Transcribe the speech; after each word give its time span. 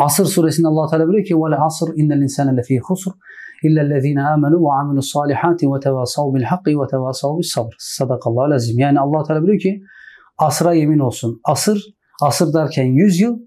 Asır 0.00 0.24
suresinde 0.24 0.68
Allah 0.68 0.90
Teala 0.90 1.04
buyuruyor 1.04 1.26
ki 1.26 1.34
"Vel 1.34 1.64
asr 1.66 1.88
innel 1.96 2.22
insane 2.22 2.56
lefî 2.56 2.78
husr 2.78 3.10
illellezîne 3.62 4.20
âmenû 4.20 4.64
ve 4.64 4.80
amilus 4.80 5.12
salihâti 5.12 5.66
ve 5.66 5.80
tevâsav 5.80 6.34
bil 6.34 6.42
hakki 6.42 6.70
ve 6.70 6.86
tevâsav 6.90 7.38
bis 7.38 7.52
sabr." 7.52 7.74
Sadakallahu 7.78 8.54
azim. 8.54 8.78
Yani 8.78 9.00
Allah 9.00 9.24
Teala 9.24 9.40
buyuruyor 9.40 9.60
ki 9.60 9.82
asra 10.38 10.74
yemin 10.74 10.98
olsun. 10.98 11.40
Asır, 11.44 11.84
asır 12.22 12.54
derken 12.54 12.84
100 12.84 13.20
yıl. 13.20 13.38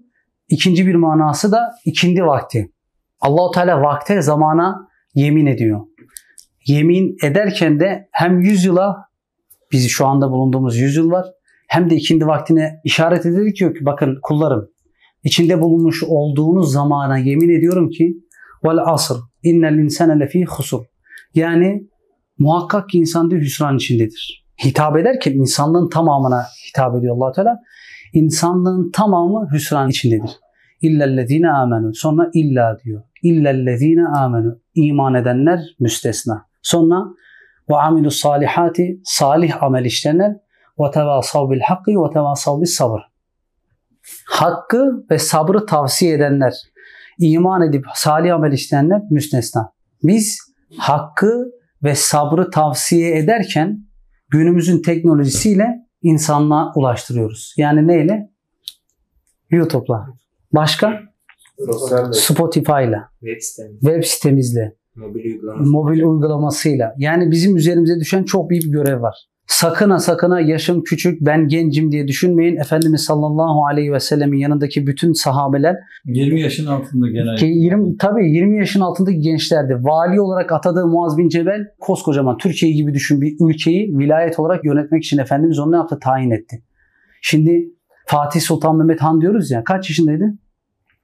İkinci 0.48 0.86
bir 0.86 0.94
manası 0.94 1.52
da 1.52 1.70
ikindi 1.84 2.22
vakti. 2.22 2.72
Allah 3.20 3.50
Teala 3.54 3.82
vakte, 3.82 4.22
zamana 4.22 4.88
yemin 5.14 5.46
ediyor. 5.46 5.80
Yemin 6.66 7.16
ederken 7.24 7.80
de 7.80 8.08
hem 8.12 8.40
100 8.40 8.64
yıla 8.64 8.96
biz 9.72 9.88
şu 9.88 10.06
anda 10.06 10.30
bulunduğumuz 10.30 10.76
100 10.76 10.96
yıl 10.96 11.10
var 11.10 11.26
hem 11.68 11.90
de 11.90 11.94
ikindi 11.94 12.26
vaktine 12.26 12.80
işaret 12.84 13.26
edilir 13.26 13.54
ki 13.54 13.72
bakın 13.80 14.18
kullarım 14.22 14.73
içinde 15.24 15.60
bulunmuş 15.60 16.02
olduğunuz 16.02 16.72
zamana 16.72 17.18
yemin 17.18 17.58
ediyorum 17.58 17.90
ki 17.90 18.14
vel 18.64 18.78
asr 18.86 19.14
innel 19.42 19.78
insane 19.78 20.20
lefî 20.20 20.44
husur. 20.44 20.84
Yani 21.34 21.88
muhakkak 22.38 22.88
ki 22.88 22.98
insan 22.98 23.30
diyor 23.30 23.42
hüsran 23.42 23.76
içindedir. 23.76 24.44
Hitap 24.64 24.96
ederken 24.96 25.32
insanlığın 25.32 25.88
tamamına 25.88 26.42
hitap 26.68 26.96
ediyor 26.96 27.16
allah 27.16 27.32
Teala. 27.32 27.58
İnsanlığın 28.12 28.90
tamamı 28.90 29.48
hüsran 29.52 29.88
içindedir. 29.88 30.30
İllellezine 30.82 31.50
amenu. 31.50 31.94
Sonra 31.94 32.30
illa 32.34 32.78
diyor. 32.84 33.02
İllellezine 33.22 34.06
amenu. 34.06 34.58
İman 34.74 35.14
edenler 35.14 35.60
müstesna. 35.80 36.46
Sonra 36.62 37.04
ve 37.70 37.76
amilu 37.76 38.10
salihati 38.10 39.00
salih 39.04 39.62
amel 39.62 39.84
işleyenler 39.84 40.32
ve 40.80 40.90
tevasav 40.90 41.50
bil 41.50 41.60
hakkı 41.60 41.90
ve 41.90 42.12
tevasav 42.12 42.60
bil 42.60 42.66
sabır. 42.66 43.00
Hakkı 44.26 45.06
ve 45.10 45.18
sabrı 45.18 45.66
tavsiye 45.66 46.14
edenler, 46.14 46.54
iman 47.18 47.68
edip 47.68 47.84
salih 47.94 48.34
amel 48.34 48.52
işleyenler 48.52 49.00
müstesna. 49.10 49.72
Biz 50.02 50.38
hakkı 50.76 51.44
ve 51.82 51.94
sabrı 51.94 52.50
tavsiye 52.50 53.18
ederken 53.18 53.86
günümüzün 54.28 54.82
teknolojisiyle 54.82 55.66
insanlığa 56.02 56.72
ulaştırıyoruz. 56.74 57.54
Yani 57.56 57.86
neyle? 57.86 58.30
YouTube'la. 59.50 60.06
Başka? 60.52 61.00
Spotify'la, 62.12 63.08
web 63.20 63.40
sitemiz, 63.40 63.80
web 63.80 64.04
sitemizle, 64.04 64.76
mobil 64.94 65.24
uygulaması. 65.24 65.70
mobil 65.70 66.02
uygulamasıyla. 66.02 66.94
Yani 66.98 67.30
bizim 67.30 67.56
üzerimize 67.56 68.00
düşen 68.00 68.24
çok 68.24 68.50
büyük 68.50 68.64
bir 68.64 68.70
görev 68.70 69.02
var. 69.02 69.16
Sakın 69.46 69.90
ha 69.90 69.98
sakın 69.98 70.30
ha 70.30 70.40
yaşım 70.40 70.82
küçük 70.82 71.20
ben 71.20 71.48
gencim 71.48 71.92
diye 71.92 72.08
düşünmeyin. 72.08 72.56
Efendimiz 72.56 73.04
sallallahu 73.04 73.66
aleyhi 73.70 73.92
ve 73.92 74.00
sellemin 74.00 74.38
yanındaki 74.38 74.86
bütün 74.86 75.12
sahabeler 75.12 75.76
20 76.04 76.40
yaşın 76.40 76.66
altında 76.66 77.08
genelde. 77.08 77.36
ki 77.36 77.46
20 77.46 77.96
tabii 77.96 78.30
20 78.30 78.58
yaşın 78.58 78.80
altındaki 78.80 79.18
gençlerdi. 79.18 79.74
Vali 79.80 80.20
olarak 80.20 80.52
atadığı 80.52 80.86
Muaz 80.86 81.18
bin 81.18 81.28
Cebel 81.28 81.60
koskocaman 81.80 82.36
Türkiye 82.36 82.72
gibi 82.72 82.94
düşün 82.94 83.20
bir 83.20 83.36
ülkeyi 83.48 83.98
vilayet 83.98 84.38
olarak 84.38 84.64
yönetmek 84.64 85.04
için 85.04 85.18
Efendimiz 85.18 85.58
onu 85.58 85.72
ne 85.72 85.76
yaptı? 85.76 85.98
Tayin 86.02 86.30
etti. 86.30 86.62
Şimdi 87.22 87.68
Fatih 88.06 88.40
Sultan 88.40 88.76
Mehmet 88.76 89.00
Han 89.00 89.20
diyoruz 89.20 89.50
ya 89.50 89.64
kaç 89.64 89.90
yaşındaydı? 89.90 90.24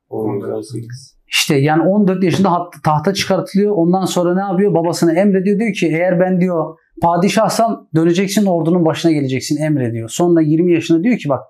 18. 0.09 1.21
İşte 1.29 1.55
yani 1.55 1.83
14 1.83 2.25
yaşında 2.25 2.51
tahta 2.85 3.15
çıkartılıyor. 3.15 3.73
Ondan 3.77 4.05
sonra 4.05 4.35
ne 4.35 4.41
yapıyor? 4.41 4.75
Babasına 4.75 5.13
emrediyor. 5.13 5.59
Diyor 5.59 5.73
ki 5.73 5.87
eğer 5.87 6.21
ben 6.21 6.41
diyor 6.41 6.77
padişahsam 7.03 7.89
döneceksin 7.95 8.47
ordunun 8.47 8.85
başına 8.85 9.13
geleceksin 9.13 9.63
emrediyor. 9.63 10.09
Sonra 10.09 10.41
20 10.41 10.73
yaşında 10.73 11.03
diyor 11.03 11.19
ki 11.19 11.29
bak 11.29 11.41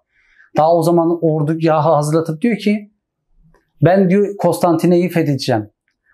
daha 0.56 0.76
o 0.76 0.82
zaman 0.82 1.18
ordu 1.22 1.56
yahı 1.60 1.88
hazırlatıp 1.88 2.42
diyor 2.42 2.56
ki 2.56 2.90
ben 3.84 4.10
diyor 4.10 4.36
Konstantine'yi 4.38 5.08
fethedeceğim. 5.08 5.70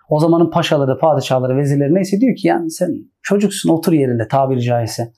O 0.09 0.21
zamanın 0.21 0.51
paşaları, 0.51 0.99
padişahları, 0.99 1.57
vezirleri 1.57 1.95
neyse 1.95 2.21
diyor 2.21 2.37
ki 2.37 2.49
yani 2.49 2.71
sen 2.71 2.91
çocuksun 3.23 3.71
otur 3.71 3.93
yerinde 3.93 4.29
tabiri 4.29 4.63
caizse. 4.63 5.13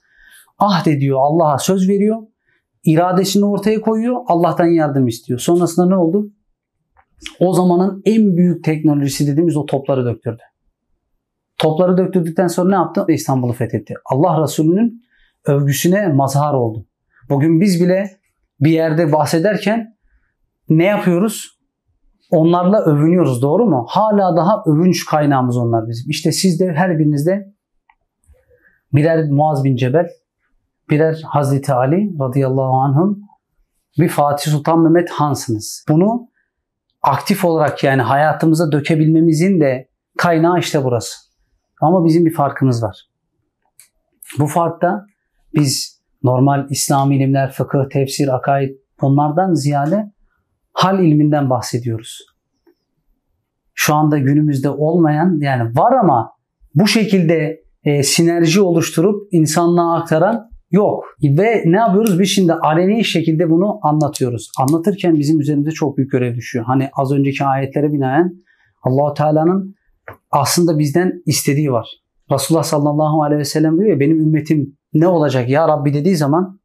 Ah 0.58 0.86
de 0.86 1.00
diyor 1.00 1.18
Allah'a 1.20 1.58
söz 1.58 1.88
veriyor. 1.88 2.16
iradesini 2.84 3.44
ortaya 3.44 3.80
koyuyor. 3.80 4.16
Allah'tan 4.26 4.66
yardım 4.66 5.06
istiyor. 5.06 5.38
Sonrasında 5.38 5.88
ne 5.88 5.96
oldu? 5.96 6.30
O 7.40 7.52
zamanın 7.52 8.02
en 8.04 8.36
büyük 8.36 8.64
teknolojisi 8.64 9.26
dediğimiz 9.26 9.56
o 9.56 9.66
topları 9.66 10.04
döktürdü. 10.04 10.42
Topları 11.58 11.98
döktürdükten 11.98 12.46
sonra 12.46 12.68
ne 12.68 12.74
yaptı? 12.74 13.04
İstanbul'u 13.08 13.52
fethetti. 13.52 13.94
Allah 14.04 14.42
Resulü'nün 14.42 15.02
övgüsüne 15.44 16.08
mazhar 16.08 16.54
oldu. 16.54 16.86
Bugün 17.28 17.60
biz 17.60 17.80
bile 17.82 18.10
bir 18.60 18.70
yerde 18.70 19.12
bahsederken 19.12 19.96
ne 20.68 20.84
yapıyoruz? 20.84 21.58
Onlarla 22.30 22.84
övünüyoruz 22.84 23.42
doğru 23.42 23.66
mu? 23.66 23.86
Hala 23.88 24.36
daha 24.36 24.62
övünç 24.66 25.06
kaynağımız 25.06 25.56
onlar 25.56 25.88
bizim. 25.88 26.10
İşte 26.10 26.32
siz 26.32 26.60
de 26.60 26.72
her 26.72 26.98
birinizde 26.98 27.54
birer 28.92 29.30
Muaz 29.30 29.64
bin 29.64 29.76
Cebel, 29.76 30.06
birer 30.90 31.22
Hazreti 31.26 31.72
Ali 31.72 32.10
radıyallahu 32.20 32.74
anhum, 32.74 33.20
bir 33.98 34.08
Fatih 34.08 34.52
Sultan 34.52 34.80
Mehmet 34.80 35.10
Hansınız. 35.10 35.84
Bunu 35.88 36.28
aktif 37.02 37.44
olarak 37.44 37.84
yani 37.84 38.02
hayatımıza 38.02 38.72
dökebilmemizin 38.72 39.60
de 39.60 39.88
kaynağı 40.18 40.58
işte 40.58 40.84
burası. 40.84 41.27
Ama 41.80 42.04
bizim 42.04 42.24
bir 42.24 42.34
farkımız 42.34 42.82
var. 42.82 42.96
Bu 44.38 44.46
farkta 44.46 45.04
biz 45.54 46.02
normal 46.22 46.66
İslami 46.70 47.16
ilimler, 47.16 47.52
fıkıh, 47.52 47.88
tefsir, 47.92 48.36
akaid 48.36 48.70
bunlardan 49.00 49.54
ziyade 49.54 50.12
hal 50.72 51.04
ilminden 51.04 51.50
bahsediyoruz. 51.50 52.18
Şu 53.74 53.94
anda 53.94 54.18
günümüzde 54.18 54.70
olmayan 54.70 55.38
yani 55.40 55.76
var 55.76 55.92
ama 55.92 56.30
bu 56.74 56.86
şekilde 56.86 57.60
e, 57.84 58.02
sinerji 58.02 58.60
oluşturup 58.60 59.28
insanlığa 59.32 59.96
aktaran 59.96 60.50
yok. 60.70 61.04
Ve 61.22 61.62
ne 61.66 61.76
yapıyoruz? 61.76 62.20
Biz 62.20 62.28
şimdi 62.28 62.52
aleni 62.52 63.04
şekilde 63.04 63.50
bunu 63.50 63.78
anlatıyoruz. 63.82 64.50
Anlatırken 64.58 65.14
bizim 65.14 65.40
üzerimize 65.40 65.70
çok 65.70 65.96
büyük 65.96 66.10
görev 66.10 66.34
düşüyor. 66.34 66.64
Hani 66.64 66.90
az 66.92 67.12
önceki 67.12 67.44
ayetlere 67.44 67.92
binaen 67.92 68.32
Allahu 68.82 69.14
Teala'nın 69.14 69.74
aslında 70.30 70.78
bizden 70.78 71.22
istediği 71.26 71.72
var. 71.72 71.88
Resulullah 72.32 72.62
sallallahu 72.62 73.22
aleyhi 73.22 73.40
ve 73.40 73.44
sellem 73.44 73.78
diyor 73.78 73.90
ya 73.90 74.00
benim 74.00 74.20
ümmetim 74.20 74.76
ne 74.94 75.06
olacak 75.06 75.48
ya 75.48 75.68
Rabbi 75.68 75.94
dediği 75.94 76.16
zaman 76.16 76.60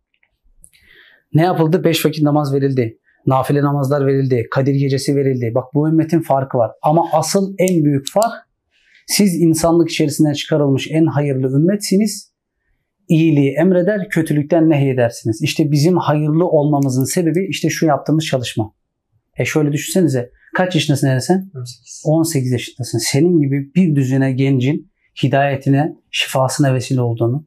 ne 1.33 1.41
yapıldı? 1.41 1.83
Beş 1.83 2.05
vakit 2.05 2.23
namaz 2.23 2.53
verildi. 2.53 2.99
Nafile 3.25 3.61
namazlar 3.61 4.07
verildi. 4.07 4.47
Kadir 4.51 4.75
gecesi 4.75 5.15
verildi. 5.15 5.51
Bak 5.55 5.63
bu 5.73 5.89
ümmetin 5.89 6.21
farkı 6.21 6.57
var. 6.57 6.71
Ama 6.81 7.05
asıl 7.13 7.53
en 7.59 7.83
büyük 7.83 8.11
fark 8.13 8.33
siz 9.07 9.41
insanlık 9.41 9.89
içerisinden 9.91 10.33
çıkarılmış 10.33 10.87
en 10.91 11.05
hayırlı 11.05 11.57
ümmetsiniz. 11.57 12.33
İyiliği 13.07 13.53
emreder, 13.59 14.09
kötülükten 14.09 14.69
nehyedersiniz. 14.69 15.41
İşte 15.41 15.71
bizim 15.71 15.97
hayırlı 15.97 16.47
olmamızın 16.47 17.03
sebebi 17.03 17.47
işte 17.49 17.69
şu 17.69 17.85
yaptığımız 17.85 18.25
çalışma. 18.25 18.73
E 19.37 19.45
şöyle 19.45 19.71
düşünsenize. 19.71 20.31
Kaç 20.53 20.75
yaşındasın 20.75 21.07
Eren 21.07 21.19
sen? 21.19 21.51
18. 21.55 22.03
18 22.05 22.51
yaşındasın. 22.51 22.97
Senin 22.97 23.41
gibi 23.41 23.71
bir 23.75 23.95
düzine 23.95 24.31
gencin 24.31 24.91
hidayetine, 25.23 25.95
şifasına 26.11 26.73
vesile 26.73 27.01
olduğunu. 27.01 27.45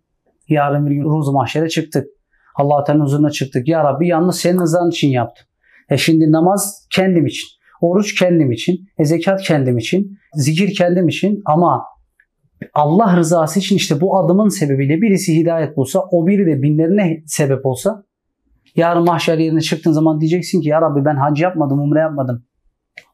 Yarın 0.48 0.86
bir 0.86 0.90
gün 0.90 1.04
ruzu 1.04 1.32
mahşere 1.32 1.68
çıktık. 1.68 2.06
Allah 2.54 2.84
Teala'nın 2.84 3.04
huzuruna 3.04 3.30
çıktık. 3.30 3.68
Ya 3.68 3.84
Rabbi 3.84 4.08
yalnız 4.08 4.38
senin 4.38 4.60
rızan 4.60 4.90
için 4.90 5.08
yaptım. 5.08 5.46
E 5.90 5.96
şimdi 5.96 6.32
namaz 6.32 6.86
kendim 6.90 7.26
için. 7.26 7.48
Oruç 7.80 8.14
kendim 8.14 8.52
için. 8.52 8.88
E 8.98 9.04
zekat 9.04 9.42
kendim 9.42 9.78
için. 9.78 10.18
Zikir 10.34 10.74
kendim 10.74 11.08
için. 11.08 11.42
Ama 11.44 11.84
Allah 12.74 13.16
rızası 13.16 13.58
için 13.58 13.76
işte 13.76 14.00
bu 14.00 14.18
adımın 14.18 14.48
sebebiyle 14.48 15.00
birisi 15.00 15.36
hidayet 15.36 15.76
bulsa, 15.76 16.00
o 16.10 16.26
biri 16.26 16.46
de 16.46 16.62
binlerine 16.62 17.22
sebep 17.26 17.66
olsa, 17.66 18.04
yarın 18.76 19.04
mahşer 19.04 19.38
yerine 19.38 19.60
çıktığın 19.60 19.92
zaman 19.92 20.20
diyeceksin 20.20 20.60
ki 20.60 20.68
ya 20.68 20.80
Rabbi 20.82 21.04
ben 21.04 21.16
hac 21.16 21.40
yapmadım, 21.40 21.80
umre 21.80 22.00
yapmadım. 22.00 22.45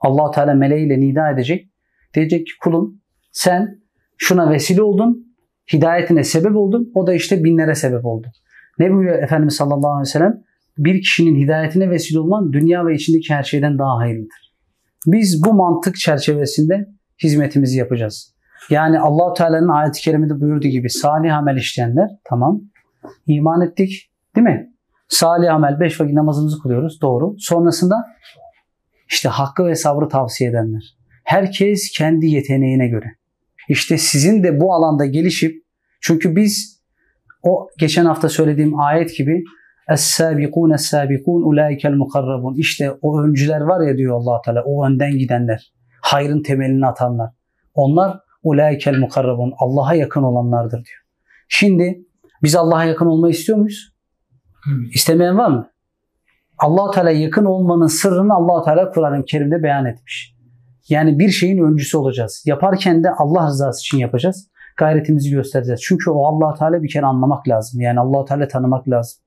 Allah 0.01 0.31
Teala 0.31 0.55
meleğiyle 0.55 1.01
nida 1.01 1.31
edecek. 1.31 1.69
Diyecek 2.15 2.47
ki 2.47 2.53
kulum 2.63 3.01
sen 3.33 3.83
şuna 4.19 4.51
vesile 4.51 4.83
oldun, 4.83 5.35
hidayetine 5.73 6.25
sebep 6.25 6.57
oldun, 6.57 6.93
o 6.95 7.07
da 7.07 7.15
işte 7.15 7.45
binlere 7.45 7.75
sebep 7.75 8.07
oldu. 8.07 8.27
Ne 8.79 8.91
buyuruyor 8.91 9.23
Efendimiz 9.23 9.55
sallallahu 9.55 9.91
aleyhi 9.91 10.09
ve 10.09 10.11
sellem? 10.11 10.43
Bir 10.79 11.01
kişinin 11.01 11.37
hidayetine 11.37 11.91
vesile 11.91 12.21
olman 12.21 12.53
dünya 12.53 12.87
ve 12.87 12.95
içindeki 12.95 13.35
her 13.35 13.43
şeyden 13.43 13.79
daha 13.79 13.97
hayırlıdır. 13.97 14.53
Biz 15.07 15.43
bu 15.45 15.55
mantık 15.55 15.97
çerçevesinde 15.97 16.89
hizmetimizi 17.23 17.79
yapacağız. 17.79 18.35
Yani 18.71 19.01
allah 19.01 19.35
Teala'nın 19.35 19.69
ayet-i 19.69 20.01
kerimede 20.01 20.41
buyurduğu 20.41 20.69
gibi 20.69 20.91
salih 20.91 21.37
amel 21.37 21.57
işleyenler 21.57 22.09
tamam 22.25 22.61
iman 23.27 23.61
ettik 23.61 24.11
değil 24.37 24.47
mi? 24.47 24.73
Salih 25.09 25.55
amel 25.55 25.81
beş 25.81 26.01
vakit 26.01 26.15
namazımızı 26.15 26.63
kılıyoruz 26.63 27.01
doğru. 27.03 27.35
Sonrasında 27.39 27.97
işte 29.13 29.29
hakkı 29.29 29.67
ve 29.67 29.75
sabrı 29.75 30.09
tavsiye 30.09 30.51
edenler. 30.51 30.97
Herkes 31.25 31.91
kendi 31.99 32.27
yeteneğine 32.27 32.89
göre. 32.89 33.07
İşte 33.69 33.99
sizin 33.99 34.43
de 34.43 34.61
bu 34.61 34.75
alanda 34.75 35.07
gelişip 35.07 35.65
çünkü 36.01 36.37
biz 36.37 36.83
o 37.43 37.69
geçen 37.79 38.05
hafta 38.05 38.29
söylediğim 38.29 38.81
ayet 38.81 39.17
gibi 39.17 39.45
Es-sâbikûn 39.89 40.75
es-sâbikûn 40.75 41.43
ulâikel 41.43 41.93
mukarrabun. 41.93 42.55
İşte 42.55 42.93
o 43.03 43.21
öncüler 43.21 43.61
var 43.61 43.87
ya 43.87 43.97
diyor 43.97 44.17
allah 44.17 44.41
Teala. 44.45 44.63
O 44.65 44.87
önden 44.87 45.19
gidenler. 45.19 45.73
Hayrın 46.03 46.43
temelini 46.43 46.87
atanlar. 46.87 47.31
Onlar 47.75 48.19
ulâikel 48.43 48.99
mukarrabun. 48.99 49.53
Allah'a 49.59 49.95
yakın 49.95 50.23
olanlardır 50.23 50.77
diyor. 50.77 51.03
Şimdi 51.49 52.05
biz 52.43 52.57
Allah'a 52.57 52.85
yakın 52.85 53.07
olmayı 53.07 53.35
istiyor 53.35 53.59
muyuz? 53.59 53.93
İstemeyen 54.95 55.39
var 55.39 55.51
mı? 55.51 55.72
Allah 56.63 56.91
Teala 56.91 57.11
yakın 57.11 57.45
olmanın 57.45 57.87
sırrını 57.87 58.35
allah 58.35 58.65
Teala 58.65 58.91
Kur'an-ı 58.91 59.25
Kerim'de 59.25 59.63
beyan 59.63 59.87
etmiş. 59.87 60.37
Yani 60.89 61.19
bir 61.19 61.29
şeyin 61.29 61.59
öncüsü 61.59 61.97
olacağız. 61.97 62.43
Yaparken 62.47 63.05
de 63.05 63.11
Allah 63.11 63.47
rızası 63.47 63.81
için 63.81 63.99
yapacağız. 63.99 64.49
Gayretimizi 64.77 65.31
göstereceğiz. 65.31 65.81
Çünkü 65.85 66.11
o 66.11 66.27
allah 66.27 66.55
Teala 66.55 66.83
bir 66.83 66.89
kere 66.89 67.07
anlamak 67.07 67.49
lazım. 67.49 67.81
Yani 67.81 68.01
allah 68.01 68.25
Teala 68.25 68.49
tanımak 68.49 68.89
lazım. 68.89 69.23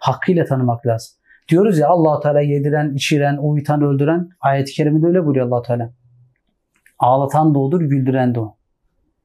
Hakkıyla 0.00 0.44
tanımak 0.44 0.86
lazım. 0.86 1.12
Diyoruz 1.48 1.78
ya 1.78 1.88
allah 1.88 2.20
Teala 2.20 2.40
yediren, 2.40 2.94
içiren, 2.94 3.36
uyutan, 3.36 3.82
öldüren. 3.82 4.28
Ayet-i 4.40 4.72
Kerime'de 4.72 5.06
öyle 5.06 5.24
buyuruyor 5.24 5.46
allah 5.46 5.62
Teala. 5.62 5.92
Ağlatan 6.98 7.54
da 7.54 7.58
odur, 7.58 7.80
güldüren 7.80 8.34
de 8.34 8.40
o. 8.40 8.56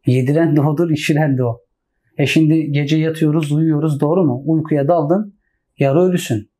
Yediren 0.05 0.55
de 0.55 0.61
odur, 0.61 0.89
içiren 0.89 1.37
de 1.37 1.43
o. 1.43 1.61
E 2.17 2.25
şimdi 2.25 2.71
gece 2.71 2.97
yatıyoruz, 2.97 3.51
uyuyoruz 3.51 3.99
doğru 3.99 4.23
mu? 4.23 4.43
Uykuya 4.45 4.87
daldın, 4.87 5.35
yarı 5.79 5.99
ölüsün. 5.99 6.54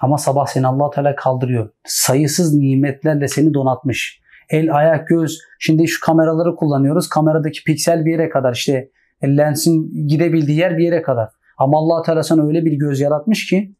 Ama 0.00 0.18
sabah 0.18 0.46
seni 0.46 0.66
allah 0.66 0.90
Teala 0.90 1.14
kaldırıyor. 1.14 1.70
Sayısız 1.84 2.54
nimetlerle 2.54 3.28
seni 3.28 3.54
donatmış. 3.54 4.20
El, 4.50 4.76
ayak, 4.76 5.08
göz. 5.08 5.38
Şimdi 5.58 5.88
şu 5.88 6.06
kameraları 6.06 6.56
kullanıyoruz. 6.56 7.08
Kameradaki 7.08 7.64
piksel 7.64 8.04
bir 8.04 8.12
yere 8.12 8.28
kadar 8.28 8.52
işte 8.52 8.90
lensin 9.24 10.06
gidebildiği 10.08 10.58
yer 10.58 10.78
bir 10.78 10.84
yere 10.84 11.02
kadar. 11.02 11.28
Ama 11.58 11.78
allah 11.78 12.02
Teala 12.02 12.22
sana 12.22 12.46
öyle 12.46 12.64
bir 12.64 12.72
göz 12.72 13.00
yaratmış 13.00 13.46
ki 13.46 13.74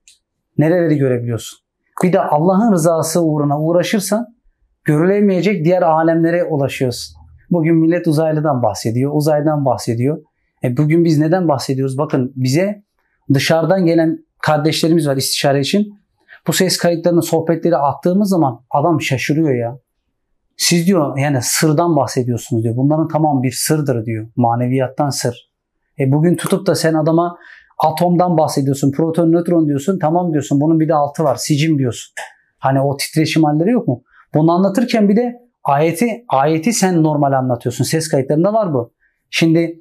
nereleri 0.59 0.97
görebiliyorsun. 0.97 1.59
Bir 2.03 2.13
de 2.13 2.21
Allah'ın 2.21 2.73
rızası 2.73 3.23
uğruna 3.23 3.61
uğraşırsan 3.61 4.27
görülemeyecek 4.85 5.65
diğer 5.65 5.83
alemlere 5.83 6.45
ulaşıyorsun. 6.45 7.17
Bugün 7.51 7.77
millet 7.77 8.07
uzaylıdan 8.07 8.63
bahsediyor, 8.63 9.13
uzaydan 9.15 9.65
bahsediyor. 9.65 10.23
E 10.65 10.77
bugün 10.77 11.05
biz 11.05 11.19
neden 11.19 11.49
bahsediyoruz? 11.49 11.99
Bakın 11.99 12.33
bize 12.37 12.83
dışarıdan 13.35 13.87
gelen 13.87 14.19
kardeşlerimiz 14.43 15.09
var 15.09 15.17
istişare 15.17 15.61
için. 15.61 16.00
Bu 16.47 16.53
ses 16.53 16.79
kayıtlarını, 16.79 17.23
sohbetleri 17.23 17.77
attığımız 17.77 18.29
zaman 18.29 18.65
adam 18.71 19.01
şaşırıyor 19.01 19.55
ya. 19.55 19.79
Siz 20.57 20.87
diyor 20.87 21.19
yani 21.19 21.39
sırdan 21.43 21.97
bahsediyorsunuz 21.97 22.65
diyor. 22.65 22.77
Bunların 22.77 23.09
tamam 23.09 23.43
bir 23.43 23.53
sırdır 23.53 24.07
diyor. 24.07 24.29
Maneviyattan 24.37 25.11
sır. 25.11 25.51
E 25.99 26.13
bugün 26.13 26.37
tutup 26.37 26.67
da 26.67 26.75
sen 26.75 26.95
adama 26.95 27.39
atomdan 27.79 28.39
bahsediyorsun. 28.39 28.93
Proton, 28.93 29.33
nötron 29.33 29.69
diyorsun. 29.69 29.99
Tamam 29.99 30.33
diyorsun. 30.33 30.61
Bunun 30.61 30.81
bir 30.81 30.89
de 30.89 30.95
altı 30.95 31.25
var. 31.25 31.37
Sicim 31.37 31.79
diyorsun. 31.79 32.15
Hani 32.59 32.81
o 32.81 32.97
titreşim 32.97 33.45
halleri 33.45 33.71
yok 33.71 33.89
mu? 33.89 34.03
Bunu 34.35 34.53
anlatırken 34.53 35.09
bir 35.09 35.17
de 35.17 35.35
ayeti 35.65 36.25
ayeti 36.29 36.73
sen 36.73 37.03
normal 37.03 37.33
anlatıyorsun. 37.33 37.85
Ses 37.85 38.09
kayıtlarında 38.09 38.53
var 38.53 38.75
bu. 38.75 38.93
Şimdi 39.31 39.81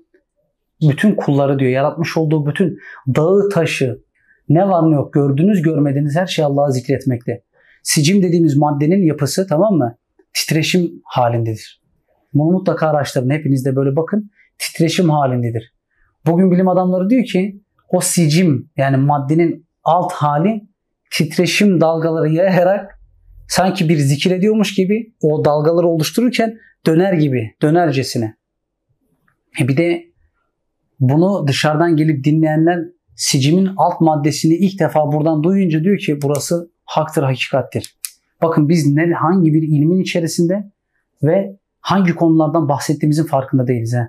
bütün 0.89 1.15
kulları 1.15 1.59
diyor 1.59 1.71
yaratmış 1.71 2.17
olduğu 2.17 2.45
bütün 2.45 2.77
dağı 3.15 3.49
taşı 3.49 4.03
ne 4.49 4.69
var 4.69 4.91
ne 4.91 4.95
yok 4.95 5.13
gördüğünüz 5.13 5.61
görmediğiniz 5.61 6.15
her 6.15 6.27
şey 6.27 6.45
Allah'ı 6.45 6.71
zikretmekte. 6.71 7.43
Sicim 7.83 8.23
dediğimiz 8.23 8.57
maddenin 8.57 9.05
yapısı 9.05 9.47
tamam 9.47 9.73
mı? 9.73 9.97
Titreşim 10.33 10.91
halindedir. 11.03 11.81
Bunu 12.33 12.51
mutlaka 12.51 12.87
araştırın. 12.87 13.29
Hepiniz 13.29 13.65
de 13.65 13.75
böyle 13.75 13.95
bakın. 13.95 14.31
Titreşim 14.57 15.09
halindedir. 15.09 15.73
Bugün 16.25 16.51
bilim 16.51 16.67
adamları 16.67 17.09
diyor 17.09 17.25
ki 17.25 17.61
o 17.89 18.01
sicim 18.01 18.69
yani 18.77 18.97
maddenin 18.97 19.67
alt 19.83 20.13
hali 20.13 20.61
titreşim 21.11 21.81
dalgaları 21.81 22.29
yayarak 22.29 22.99
sanki 23.47 23.89
bir 23.89 23.97
zikir 23.97 24.31
ediyormuş 24.31 24.75
gibi 24.75 25.13
o 25.21 25.45
dalgaları 25.45 25.87
oluştururken 25.87 26.57
döner 26.85 27.13
gibi, 27.13 27.55
dönercesine. 27.61 28.35
E 29.61 29.67
bir 29.67 29.77
de 29.77 30.03
bunu 30.99 31.47
dışarıdan 31.47 31.95
gelip 31.95 32.23
dinleyenler 32.23 32.79
sicimin 33.19 33.69
alt 33.77 34.01
maddesini 34.01 34.53
ilk 34.53 34.79
defa 34.79 35.11
buradan 35.11 35.43
duyunca 35.43 35.83
diyor 35.83 35.97
ki 35.97 36.19
burası 36.21 36.71
haktır, 36.85 37.23
hakikattir. 37.23 37.95
Bakın 38.41 38.69
biz 38.69 38.93
ne, 38.93 39.13
hangi 39.13 39.53
bir 39.53 39.61
ilmin 39.61 39.99
içerisinde 39.99 40.71
ve 41.23 41.59
hangi 41.81 42.15
konulardan 42.15 42.69
bahsettiğimizin 42.69 43.23
farkında 43.23 43.67
değiliz. 43.67 43.93
He. 43.93 44.07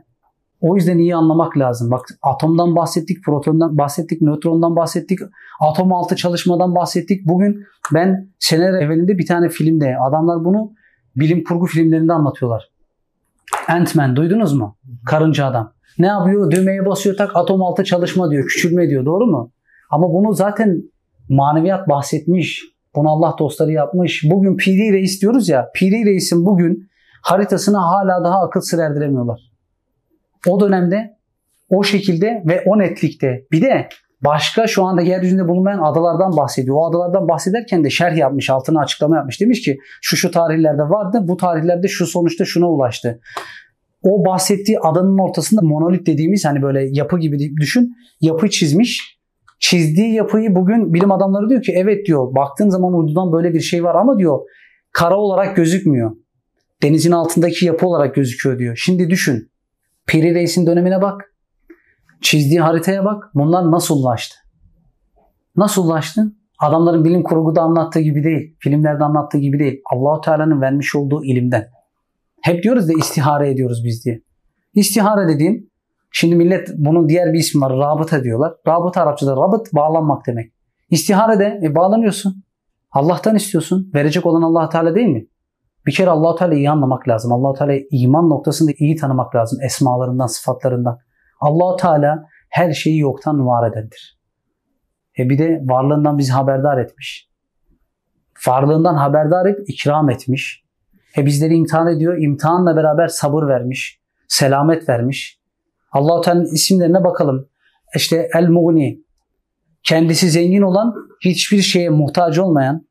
O 0.61 0.77
yüzden 0.77 0.99
iyi 0.99 1.17
anlamak 1.17 1.59
lazım. 1.59 1.91
Bak 1.91 2.07
atomdan 2.23 2.77
bahsettik, 2.77 3.25
protondan 3.25 3.79
bahsettik, 3.79 4.23
nötrondan 4.23 4.77
bahsettik, 4.77 5.19
atom 5.61 5.93
altı 5.93 6.17
çalışmadan 6.17 6.75
bahsettik. 6.75 7.27
Bugün 7.27 7.65
ben 7.95 8.29
seneler 8.39 8.83
evvelinde 8.83 9.19
bir 9.19 9.27
tane 9.27 9.49
filmde 9.49 9.97
adamlar 10.09 10.45
bunu 10.45 10.73
bilim 11.17 11.45
kurgu 11.45 11.67
filmlerinde 11.67 12.13
anlatıyorlar. 12.13 12.70
Ant-Man 13.69 14.17
duydunuz 14.17 14.53
mu? 14.53 14.77
Karınca 15.07 15.47
adam. 15.47 15.73
Ne 15.99 16.07
yapıyor? 16.07 16.51
Düğmeye 16.51 16.87
basıyor 16.87 17.17
tak 17.17 17.37
atom 17.37 17.63
altı 17.63 17.85
çalışma 17.85 18.31
diyor. 18.31 18.45
Küçülme 18.49 18.91
diyor. 18.91 19.05
Doğru 19.05 19.27
mu? 19.27 19.53
Ama 19.91 20.13
bunu 20.13 20.33
zaten 20.33 20.83
maneviyat 21.29 21.89
bahsetmiş. 21.89 22.65
Bunu 22.95 23.11
Allah 23.11 23.35
dostları 23.39 23.73
yapmış. 23.73 24.25
Bugün 24.31 24.57
PD 24.57 24.93
Reis 24.93 25.23
diyoruz 25.23 25.49
ya. 25.49 25.71
PD 25.75 26.07
Reis'in 26.07 26.47
bugün 26.47 26.89
haritasını 27.23 27.77
hala 27.77 28.25
daha 28.25 28.47
akıl 28.47 28.61
sır 28.61 28.79
erdiremiyorlar. 28.79 29.41
O 30.49 30.61
dönemde 30.61 31.17
o 31.71 31.83
şekilde 31.83 32.43
ve 32.47 32.63
o 32.67 32.79
netlikte 32.79 33.47
bir 33.53 33.63
de 33.63 33.89
başka 34.25 34.67
şu 34.67 34.85
anda 34.85 35.03
yeryüzünde 35.03 35.49
bulunmayan 35.49 35.83
adalardan 35.83 36.37
bahsediyor. 36.37 36.77
O 36.77 36.87
adalardan 36.87 37.29
bahsederken 37.29 37.85
de 37.85 37.91
şerh 37.91 38.17
yapmış, 38.17 38.51
altına 38.51 38.81
açıklama 38.81 39.17
yapmış. 39.17 39.41
Demiş 39.41 39.63
ki 39.63 39.79
şu 40.03 40.17
şu 40.17 40.31
tarihlerde 40.31 40.83
vardı, 40.83 41.19
bu 41.23 41.37
tarihlerde 41.37 41.89
şu 41.89 42.07
sonuçta 42.07 42.45
şuna 42.45 42.71
ulaştı. 42.71 43.21
O 44.03 44.25
bahsettiği 44.27 44.79
adanın 44.81 45.19
ortasında 45.19 45.61
monolit 45.63 46.07
dediğimiz 46.07 46.45
hani 46.45 46.63
böyle 46.63 46.89
yapı 46.93 47.19
gibi 47.19 47.57
düşün. 47.57 47.93
Yapı 48.21 48.51
çizmiş. 48.51 49.21
Çizdiği 49.59 50.15
yapıyı 50.15 50.55
bugün 50.55 50.95
bilim 50.95 51.13
adamları 51.13 51.49
diyor 51.49 51.63
ki 51.63 51.73
evet 51.77 52.07
diyor 52.07 52.35
baktığın 52.35 52.69
zaman 52.69 52.95
uydudan 52.95 53.33
böyle 53.33 53.55
bir 53.55 53.61
şey 53.61 53.85
var 53.85 53.95
ama 53.95 54.19
diyor 54.19 54.39
kara 54.93 55.17
olarak 55.17 55.57
gözükmüyor. 55.57 56.11
Denizin 56.83 57.13
altındaki 57.13 57.67
yapı 57.67 57.87
olarak 57.87 58.15
gözüküyor 58.15 58.59
diyor. 58.59 58.77
Şimdi 58.77 59.11
düşün. 59.11 59.51
Piri 60.07 60.35
Reis'in 60.35 60.67
dönemine 60.67 61.03
bak. 61.03 61.35
Çizdiği 62.23 62.61
haritaya 62.61 63.05
bak. 63.05 63.31
Bunlar 63.35 63.71
nasıl 63.71 64.03
ulaştı? 64.03 64.37
Nasıl 65.57 65.85
ulaştı? 65.85 66.33
Adamların 66.59 67.05
bilim 67.05 67.23
kurguda 67.23 67.63
anlattığı 67.63 68.01
gibi 68.01 68.25
değil. 68.25 68.57
Filmlerde 68.59 69.05
anlattığı 69.05 69.39
gibi 69.39 69.59
değil. 69.59 69.81
Allahu 69.93 70.21
Teala'nın 70.21 70.61
vermiş 70.61 70.95
olduğu 70.95 71.25
ilimden. 71.25 71.69
Hep 72.43 72.63
diyoruz 72.63 72.89
da 72.89 72.93
istihare 72.99 73.51
ediyoruz 73.51 73.83
biz 73.85 74.05
diye. 74.05 74.23
İstihare 74.75 75.29
dediğim 75.29 75.71
şimdi 76.13 76.37
millet 76.37 76.69
bunun 76.77 77.09
diğer 77.09 77.33
bir 77.33 77.39
ismi 77.39 77.61
var. 77.61 77.73
Rabıta 77.73 78.25
diyorlar. 78.25 78.53
Rabıta 78.69 79.03
Arapçada 79.03 79.37
rabıt 79.37 79.75
bağlanmak 79.75 80.27
demek. 80.27 80.53
İstihare 80.91 81.39
de 81.39 81.61
e, 81.63 81.75
bağlanıyorsun. 81.75 82.45
Allah'tan 82.91 83.37
istiyorsun. 83.37 83.91
Verecek 83.95 84.27
olan 84.27 84.43
allah 84.43 84.69
Teala 84.69 84.95
değil 84.95 85.09
mi? 85.09 85.27
Bir 85.87 85.93
kere 85.93 86.11
allah 86.11 86.35
Teala'yı 86.37 86.59
iyi 86.59 86.71
anlamak 86.71 87.09
lazım. 87.09 87.33
allah 87.33 87.59
Teala 87.59 87.73
iman 87.91 88.31
noktasında 88.31 88.71
iyi 88.79 88.97
tanımak 88.97 89.35
lazım. 89.35 89.59
Esmalarından, 89.65 90.27
sıfatlarından. 90.27 90.99
Allah 91.41 91.77
Teala 91.77 92.27
her 92.49 92.73
şeyi 92.73 92.99
yoktan 92.99 93.47
var 93.47 93.71
edendir. 93.71 94.19
E 95.19 95.31
bir 95.31 95.39
de 95.39 95.61
varlığından 95.65 96.19
bizi 96.19 96.33
haberdar 96.33 96.79
etmiş. 96.79 97.31
Varlığından 98.47 98.95
haberdar 98.95 99.47
edip 99.47 99.69
ikram 99.69 100.11
etmiş. 100.11 100.65
E 101.17 101.27
bizleri 101.27 101.55
imtihan 101.55 101.97
ediyor. 101.97 102.19
İmtihanla 102.19 102.77
beraber 102.77 103.09
sabır 103.09 103.49
vermiş. 103.49 104.01
Selamet 104.29 104.89
vermiş. 104.89 105.41
allah 105.93 106.21
Teala'nın 106.21 106.45
isimlerine 106.45 107.05
bakalım. 107.05 107.49
İşte 107.95 108.29
El-Mughni. 108.35 109.01
Kendisi 109.83 110.31
zengin 110.31 110.63
olan, 110.63 110.95
hiçbir 111.25 111.61
şeye 111.63 111.91
muhtaç 111.91 112.39
olmayan. 112.39 112.87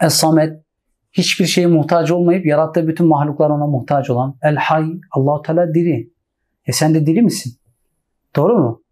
Es-Samet 0.00 0.66
hiçbir 1.12 1.46
şeye 1.46 1.66
muhtaç 1.66 2.10
olmayıp 2.10 2.46
yarattığı 2.46 2.88
bütün 2.88 3.06
mahluklar 3.06 3.50
ona 3.50 3.66
muhtaç 3.66 4.10
olan 4.10 4.36
El 4.42 4.56
Hay, 4.56 4.84
Allahu 5.10 5.42
Teala 5.42 5.74
diri. 5.74 6.12
E 6.66 6.72
sen 6.72 6.94
de 6.94 7.06
diri 7.06 7.22
misin? 7.22 7.52
Doğru 8.36 8.58
mu? 8.58 8.82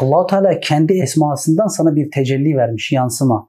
Allahu 0.00 0.26
Teala 0.26 0.60
kendi 0.60 0.92
esmasından 1.02 1.66
sana 1.66 1.96
bir 1.96 2.10
tecelli 2.10 2.56
vermiş, 2.56 2.92
yansıma. 2.92 3.48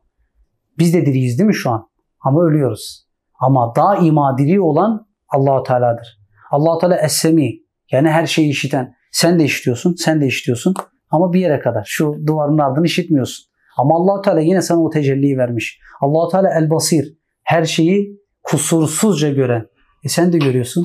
Biz 0.79 0.93
de 0.93 1.05
diriyiz 1.05 1.39
değil 1.39 1.47
mi 1.47 1.55
şu 1.55 1.69
an? 1.69 1.89
Ama 2.19 2.43
ölüyoruz. 2.43 3.07
Ama 3.39 3.73
daima 3.75 4.37
diri 4.37 4.61
olan 4.61 5.07
Allahu 5.29 5.63
Teala'dır. 5.63 6.19
Allahu 6.51 6.79
Teala 6.79 6.95
es-semi 6.95 7.51
yani 7.91 8.09
her 8.09 8.25
şeyi 8.25 8.49
işiten. 8.49 8.93
Sen 9.11 9.39
de 9.39 9.43
işitiyorsun, 9.43 9.95
sen 9.95 10.21
de 10.21 10.25
işitiyorsun 10.25 10.73
ama 11.11 11.33
bir 11.33 11.39
yere 11.39 11.59
kadar. 11.59 11.83
Şu 11.87 12.15
duvarın 12.27 12.57
ardını 12.57 12.85
işitmiyorsun. 12.85 13.45
Ama 13.77 13.95
Allahu 13.95 14.21
Teala 14.21 14.39
yine 14.39 14.61
sana 14.61 14.83
o 14.83 14.89
tecelliyi 14.89 15.37
vermiş. 15.37 15.79
Allahu 16.01 16.31
Teala 16.31 16.49
el-basir 16.59 17.17
her 17.43 17.65
şeyi 17.65 18.21
kusursuzca 18.43 19.29
gören. 19.29 19.65
E 20.03 20.09
sen 20.09 20.33
de 20.33 20.37
görüyorsun. 20.37 20.83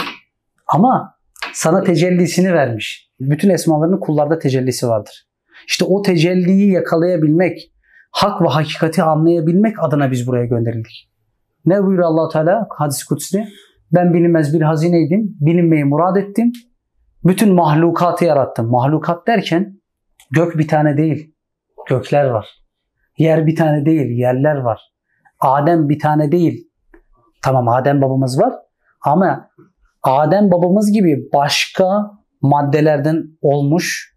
Ama 0.67 1.19
sana 1.55 1.83
tecellisini 1.83 2.53
vermiş. 2.53 3.12
Bütün 3.31 3.51
esmalarının 3.51 4.01
kullarda 4.01 4.39
tecellisi 4.39 4.89
vardır. 4.89 5.27
İşte 5.67 5.85
o 5.85 6.03
tecelliyi 6.03 6.73
yakalayabilmek, 6.73 7.73
hak 8.11 8.43
ve 8.43 8.47
hakikati 8.47 9.03
anlayabilmek 9.03 9.85
adına 9.85 10.11
biz 10.11 10.27
buraya 10.27 10.47
gönderildik. 10.47 11.11
Ne 11.67 11.83
buyuruyor 11.85 12.09
allah 12.09 12.29
Teala 12.29 12.67
hadis-i 12.79 13.07
kutsi? 13.07 13.45
Ben 13.93 14.15
bilinmez 14.15 14.55
bir 14.55 14.63
hazineydim, 14.63 15.37
bilinmeyi 15.41 15.85
murad 15.85 16.17
ettim. 16.17 16.53
Bütün 17.25 17.55
mahlukatı 17.55 18.25
yarattım. 18.25 18.71
Mahlukat 18.71 19.27
derken 19.27 19.81
gök 20.31 20.59
bir 20.59 20.69
tane 20.69 20.97
değil, 20.97 21.35
gökler 21.89 22.25
var. 22.25 22.49
Yer 23.19 23.47
bir 23.47 23.57
tane 23.57 23.87
değil, 23.87 24.19
yerler 24.19 24.57
var. 24.57 24.81
Adem 25.41 25.89
bir 25.89 25.99
tane 25.99 26.33
değil. 26.33 26.69
Tamam 27.43 27.69
Adem 27.69 28.03
babamız 28.03 28.41
var 28.41 28.53
ama 29.05 29.49
Adem 30.03 30.51
babamız 30.51 30.93
gibi 30.93 31.29
başka 31.33 32.11
maddelerden 32.43 33.25
olmuş 33.41 34.13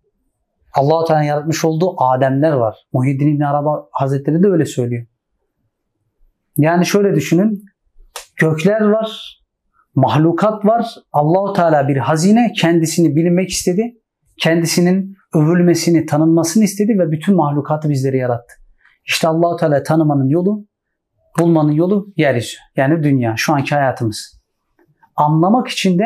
Allah-u 0.73 1.05
Teala 1.05 1.23
yaratmış 1.23 1.65
olduğu 1.65 2.03
Ademler 2.03 2.51
var. 2.51 2.77
Muhyiddin 2.93 3.35
İbn 3.35 3.41
Arabi 3.41 3.85
Hazretleri 3.91 4.43
de 4.43 4.47
öyle 4.47 4.65
söylüyor. 4.65 5.05
Yani 6.57 6.85
şöyle 6.85 7.15
düşünün. 7.15 7.65
Gökler 8.35 8.81
var, 8.81 9.39
mahlukat 9.95 10.65
var. 10.65 10.87
Allahu 11.11 11.53
Teala 11.53 11.87
bir 11.87 11.97
hazine 11.97 12.51
kendisini 12.55 13.15
bilinmek 13.15 13.49
istedi. 13.49 14.01
Kendisinin 14.37 15.15
övülmesini, 15.33 16.05
tanınmasını 16.05 16.63
istedi 16.63 16.99
ve 16.99 17.11
bütün 17.11 17.35
mahlukatı 17.35 17.89
bizleri 17.89 18.17
yarattı. 18.17 18.53
İşte 19.05 19.27
Allahu 19.27 19.57
Teala 19.57 19.83
tanımanın 19.83 20.29
yolu, 20.29 20.67
bulmanın 21.39 21.71
yolu 21.71 22.13
yeryüzü. 22.17 22.57
Yani 22.75 23.03
dünya, 23.03 23.33
şu 23.37 23.53
anki 23.53 23.75
hayatımız. 23.75 24.41
Anlamak 25.15 25.67
için 25.67 25.99
de 25.99 26.03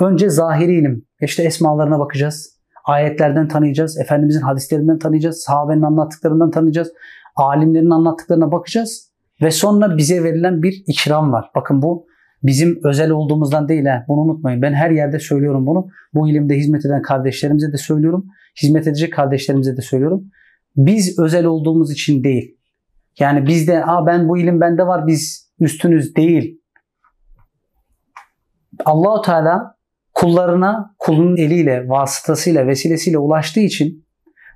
önce 0.00 0.30
zahiri 0.30 0.74
ilim, 0.74 1.06
işte 1.26 1.42
esmalarına 1.42 1.98
bakacağız. 1.98 2.56
Ayetlerden 2.84 3.48
tanıyacağız, 3.48 3.98
Efendimizin 3.98 4.40
hadislerinden 4.40 4.98
tanıyacağız, 4.98 5.40
sahabenin 5.40 5.82
anlattıklarından 5.82 6.50
tanıyacağız, 6.50 6.92
alimlerin 7.36 7.90
anlattıklarına 7.90 8.52
bakacağız 8.52 9.10
ve 9.42 9.50
sonra 9.50 9.96
bize 9.96 10.24
verilen 10.24 10.62
bir 10.62 10.84
ikram 10.86 11.32
var. 11.32 11.50
Bakın 11.54 11.82
bu 11.82 12.06
bizim 12.42 12.80
özel 12.84 13.10
olduğumuzdan 13.10 13.68
değil. 13.68 13.84
He. 13.84 14.04
Bunu 14.08 14.20
unutmayın. 14.20 14.62
Ben 14.62 14.72
her 14.72 14.90
yerde 14.90 15.18
söylüyorum 15.18 15.66
bunu. 15.66 15.88
Bu 16.14 16.28
ilimde 16.28 16.54
hizmet 16.54 16.86
eden 16.86 17.02
kardeşlerimize 17.02 17.72
de 17.72 17.76
söylüyorum. 17.76 18.26
Hizmet 18.62 18.86
edecek 18.86 19.12
kardeşlerimize 19.12 19.76
de 19.76 19.82
söylüyorum. 19.82 20.24
Biz 20.76 21.18
özel 21.18 21.44
olduğumuz 21.44 21.92
için 21.92 22.24
değil. 22.24 22.56
Yani 23.18 23.46
bizde 23.46 23.84
ben 24.06 24.28
bu 24.28 24.38
ilim 24.38 24.60
bende 24.60 24.86
var 24.86 25.06
biz 25.06 25.50
üstünüz 25.60 26.16
değil. 26.16 26.60
Allahu 28.84 29.22
Teala 29.22 29.76
kullarına 30.22 30.94
kulun 30.98 31.36
eliyle, 31.36 31.88
vasıtasıyla, 31.88 32.66
vesilesiyle 32.66 33.18
ulaştığı 33.18 33.60
için 33.60 34.04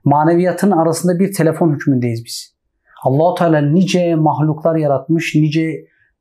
maneviyatın 0.05 0.71
arasında 0.71 1.19
bir 1.19 1.33
telefon 1.33 1.75
hükmündeyiz 1.75 2.25
biz. 2.25 2.57
Allahu 3.05 3.35
Teala 3.35 3.61
nice 3.61 4.15
mahluklar 4.15 4.77
yaratmış, 4.77 5.35
nice 5.35 5.73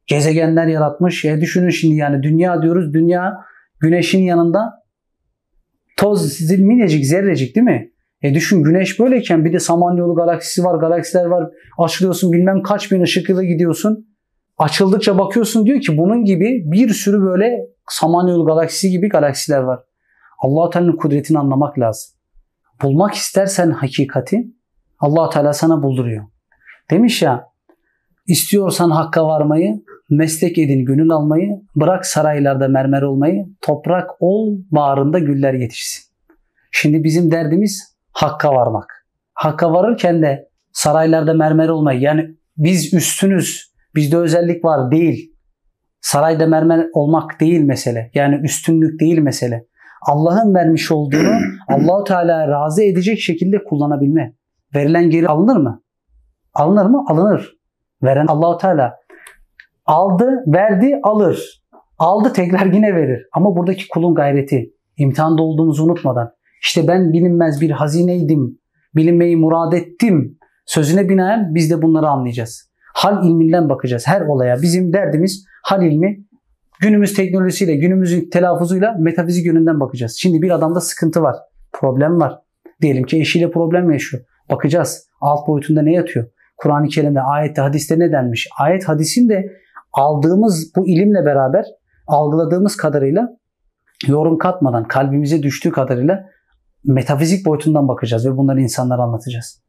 gezegenler 0.07 0.67
yaratmış. 0.67 1.25
E 1.25 1.41
düşünün 1.41 1.69
şimdi 1.69 1.95
yani 1.95 2.23
dünya 2.23 2.61
diyoruz. 2.61 2.93
Dünya 2.93 3.33
güneşin 3.79 4.21
yanında 4.21 4.73
toz 5.97 6.41
minicik, 6.51 7.05
zerrecik 7.05 7.55
değil 7.55 7.65
mi? 7.65 7.91
E 8.21 8.33
düşün 8.33 8.63
güneş 8.63 8.99
böyleyken 8.99 9.45
bir 9.45 9.53
de 9.53 9.59
Samanyolu 9.59 10.15
galaksisi 10.15 10.63
var, 10.63 10.79
galaksiler 10.79 11.25
var. 11.25 11.49
Açılıyorsun 11.77 12.31
bilmem 12.31 12.61
kaç 12.61 12.91
bin 12.91 13.01
ışık 13.01 13.29
yılı 13.29 13.43
gidiyorsun. 13.43 14.14
Açıldıkça 14.57 15.17
bakıyorsun 15.17 15.65
diyor 15.65 15.81
ki 15.81 15.97
bunun 15.97 16.25
gibi 16.25 16.63
bir 16.65 16.89
sürü 16.89 17.21
böyle 17.21 17.57
Samanyolu 17.89 18.45
galaksisi 18.45 18.89
gibi 18.89 19.09
galaksiler 19.09 19.59
var. 19.59 19.79
Allah-u 20.39 20.69
Teala'nın 20.69 20.95
kudretini 20.95 21.39
anlamak 21.39 21.79
lazım. 21.79 22.15
Bulmak 22.81 23.13
istersen 23.13 23.71
hakikati 23.71 24.47
allah 24.99 25.29
Teala 25.29 25.53
sana 25.53 25.83
bulduruyor. 25.83 26.25
Demiş 26.91 27.21
ya 27.21 27.47
istiyorsan 28.27 28.89
hakka 28.89 29.27
varmayı, 29.27 29.83
meslek 30.09 30.57
edin 30.57 30.85
gönül 30.85 31.11
almayı, 31.11 31.61
bırak 31.75 32.05
saraylarda 32.05 32.67
mermer 32.67 33.01
olmayı, 33.01 33.45
toprak 33.61 34.09
ol 34.19 34.57
bağrında 34.71 35.19
güller 35.19 35.53
yetişsin. 35.53 36.03
Şimdi 36.71 37.03
bizim 37.03 37.31
derdimiz 37.31 37.95
hakka 38.11 38.53
varmak. 38.53 39.07
Hakka 39.33 39.73
varırken 39.73 40.21
de 40.21 40.49
saraylarda 40.71 41.33
mermer 41.33 41.69
olmayı 41.69 41.99
yani 41.99 42.35
biz 42.57 42.93
üstünüz, 42.93 43.74
bizde 43.95 44.17
özellik 44.17 44.65
var 44.65 44.91
değil. 44.91 45.35
Sarayda 46.01 46.47
mermer 46.47 46.85
olmak 46.93 47.39
değil 47.39 47.61
mesele. 47.61 48.11
Yani 48.13 48.35
üstünlük 48.35 48.99
değil 48.99 49.19
mesele. 49.19 49.65
Allah'ın 50.07 50.55
vermiş 50.55 50.91
olduğunu 50.91 51.31
Allahu 51.69 52.03
Teala 52.03 52.47
razı 52.47 52.83
edecek 52.83 53.19
şekilde 53.19 53.63
kullanabilme. 53.63 54.33
Verilen 54.75 55.09
geri 55.09 55.27
alınır 55.27 55.57
mı? 55.57 55.81
Alınır 56.53 56.85
mı? 56.85 57.03
Alınır. 57.07 57.55
Veren 58.03 58.27
Allahu 58.27 58.57
Teala. 58.57 58.93
Aldı, 59.85 60.43
verdi, 60.47 60.99
alır. 61.03 61.63
Aldı 61.97 62.33
tekrar 62.33 62.65
yine 62.65 62.95
verir. 62.95 63.27
Ama 63.33 63.55
buradaki 63.55 63.87
kulun 63.87 64.15
gayreti. 64.15 64.71
imtihanda 64.97 65.41
olduğumuzu 65.41 65.85
unutmadan. 65.85 66.31
İşte 66.61 66.87
ben 66.87 67.13
bilinmez 67.13 67.61
bir 67.61 67.71
hazineydim. 67.71 68.59
Bilinmeyi 68.95 69.37
murad 69.37 69.73
ettim. 69.73 70.37
Sözüne 70.65 71.09
binaen 71.09 71.55
biz 71.55 71.71
de 71.71 71.81
bunları 71.81 72.07
anlayacağız. 72.07 72.71
Hal 72.95 73.25
ilminden 73.25 73.69
bakacağız 73.69 74.07
her 74.07 74.21
olaya. 74.21 74.61
Bizim 74.61 74.93
derdimiz 74.93 75.45
hal 75.63 75.83
ilmi. 75.83 76.25
Günümüz 76.81 77.13
teknolojisiyle, 77.13 77.75
günümüzün 77.75 78.29
telaffuzuyla 78.29 78.95
metafizik 78.99 79.45
yönünden 79.45 79.79
bakacağız. 79.79 80.15
Şimdi 80.17 80.41
bir 80.41 80.51
adamda 80.51 80.81
sıkıntı 80.81 81.21
var. 81.21 81.35
Problem 81.73 82.19
var. 82.19 82.39
Diyelim 82.81 83.03
ki 83.03 83.19
eşiyle 83.19 83.51
problem 83.51 83.91
yaşıyor. 83.91 84.23
Bakacağız. 84.51 85.07
Alt 85.21 85.47
boyutunda 85.47 85.81
ne 85.81 85.93
yatıyor? 85.93 86.25
Kur'an-ı 86.57 86.87
Kerim'de, 86.87 87.21
ayette, 87.21 87.61
hadiste 87.61 87.99
ne 87.99 88.11
denmiş? 88.11 88.47
Ayet, 88.59 88.87
hadisin 88.87 89.29
de 89.29 89.51
aldığımız 89.93 90.75
bu 90.75 90.87
ilimle 90.87 91.25
beraber 91.25 91.65
algıladığımız 92.07 92.77
kadarıyla 92.77 93.37
yorum 94.07 94.37
katmadan 94.37 94.83
kalbimize 94.87 95.43
düştüğü 95.43 95.71
kadarıyla 95.71 96.25
metafizik 96.83 97.45
boyutundan 97.45 97.87
bakacağız 97.87 98.27
ve 98.27 98.37
bunları 98.37 98.61
insanlara 98.61 99.01
anlatacağız. 99.01 99.61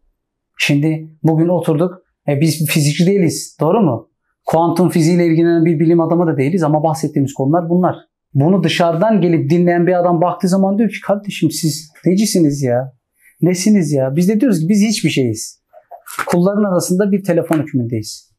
Şimdi 0.58 1.10
bugün 1.22 1.48
oturduk. 1.48 2.05
E, 2.28 2.40
biz 2.40 2.66
fizikçi 2.66 3.06
değiliz. 3.06 3.56
Doğru 3.60 3.80
mu? 3.80 4.08
Kuantum 4.44 4.88
fiziğiyle 4.88 5.26
ilgilenen 5.26 5.64
bir 5.64 5.80
bilim 5.80 6.00
adamı 6.00 6.26
da 6.26 6.36
değiliz 6.36 6.62
ama 6.62 6.82
bahsettiğimiz 6.82 7.34
konular 7.34 7.68
bunlar. 7.68 7.96
Bunu 8.34 8.62
dışarıdan 8.62 9.20
gelip 9.20 9.50
dinleyen 9.50 9.86
bir 9.86 10.00
adam 10.00 10.20
baktığı 10.20 10.48
zaman 10.48 10.78
diyor 10.78 10.90
ki 10.90 11.00
kardeşim 11.06 11.50
siz 11.50 11.92
necisiniz 12.06 12.62
ya? 12.62 12.92
Nesiniz 13.42 13.92
ya? 13.92 14.16
Biz 14.16 14.28
de 14.28 14.40
diyoruz 14.40 14.60
ki 14.60 14.68
biz 14.68 14.82
hiçbir 14.82 15.10
şeyiz. 15.10 15.62
Kulların 16.26 16.64
arasında 16.64 17.12
bir 17.12 17.24
telefon 17.24 17.58
hükmündeyiz. 17.58 18.36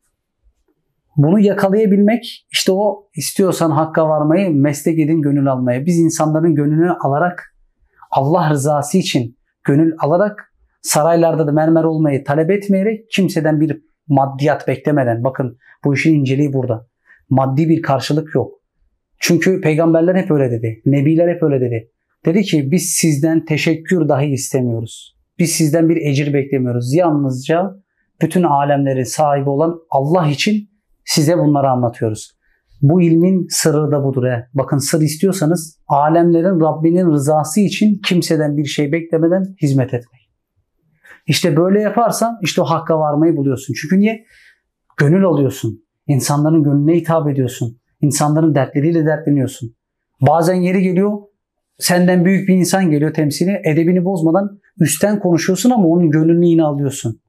Bunu 1.17 1.39
yakalayabilmek 1.39 2.47
işte 2.51 2.71
o 2.71 3.09
istiyorsan 3.15 3.71
hakka 3.71 4.09
varmayı 4.09 4.55
meslek 4.55 4.99
edin 4.99 5.21
gönül 5.21 5.51
almaya. 5.51 5.85
Biz 5.85 5.99
insanların 5.99 6.55
gönlünü 6.55 6.91
alarak 6.91 7.55
Allah 8.11 8.49
rızası 8.49 8.97
için 8.97 9.37
gönül 9.63 9.93
alarak 9.99 10.46
saraylarda 10.87 11.47
da 11.47 11.51
mermer 11.51 11.83
olmayı 11.83 12.23
talep 12.23 12.51
etmeyerek 12.51 13.11
kimseden 13.11 13.61
bir 13.61 13.81
maddiyat 14.07 14.67
beklemeden 14.67 15.23
bakın 15.23 15.57
bu 15.85 15.93
işin 15.93 16.19
inceliği 16.19 16.53
burada. 16.53 16.87
Maddi 17.29 17.69
bir 17.69 17.81
karşılık 17.81 18.35
yok. 18.35 18.51
Çünkü 19.19 19.61
peygamberler 19.61 20.15
hep 20.15 20.31
öyle 20.31 20.51
dedi. 20.51 20.81
Nebiler 20.85 21.35
hep 21.35 21.43
öyle 21.43 21.61
dedi. 21.61 21.91
Dedi 22.25 22.41
ki 22.41 22.71
biz 22.71 22.89
sizden 22.89 23.45
teşekkür 23.45 24.09
dahi 24.09 24.25
istemiyoruz. 24.25 25.17
Biz 25.39 25.51
sizden 25.51 25.89
bir 25.89 25.97
ecir 25.97 26.33
beklemiyoruz. 26.33 26.93
Yalnızca 26.93 27.75
bütün 28.21 28.43
alemlerin 28.43 29.03
sahibi 29.03 29.49
olan 29.49 29.79
Allah 29.89 30.27
için 30.27 30.69
size 31.05 31.37
bunları 31.37 31.69
anlatıyoruz. 31.69 32.37
Bu 32.81 33.01
ilmin 33.01 33.47
sırrı 33.49 33.91
da 33.91 34.03
budur. 34.03 34.27
He. 34.27 34.47
Bakın 34.53 34.77
sır 34.77 35.01
istiyorsanız 35.01 35.79
alemlerin 35.87 36.59
Rabbinin 36.61 37.11
rızası 37.11 37.59
için 37.59 38.01
kimseden 38.05 38.57
bir 38.57 38.65
şey 38.65 38.91
beklemeden 38.91 39.55
hizmet 39.61 39.93
etmek. 39.93 40.16
İşte 41.27 41.57
böyle 41.57 41.81
yaparsan 41.81 42.37
işte 42.41 42.61
o 42.61 42.65
hakka 42.65 42.99
varmayı 42.99 43.37
buluyorsun. 43.37 43.73
Çünkü 43.81 43.99
niye? 43.99 44.25
Gönül 44.97 45.25
alıyorsun. 45.25 45.83
İnsanların 46.07 46.63
gönlüne 46.63 46.95
hitap 46.95 47.29
ediyorsun. 47.29 47.77
İnsanların 48.01 48.55
dertleriyle 48.55 49.05
dertleniyorsun. 49.05 49.75
Bazen 50.21 50.55
yeri 50.55 50.81
geliyor 50.81 51.11
senden 51.77 52.25
büyük 52.25 52.49
bir 52.49 52.55
insan 52.55 52.91
geliyor 52.91 53.13
temsili 53.13 53.61
edebini 53.63 54.05
bozmadan 54.05 54.59
üstten 54.79 55.19
konuşuyorsun 55.19 55.69
ama 55.69 55.87
onun 55.87 56.11
gönlünü 56.11 56.45
yine 56.45 56.63
alıyorsun. 56.63 57.21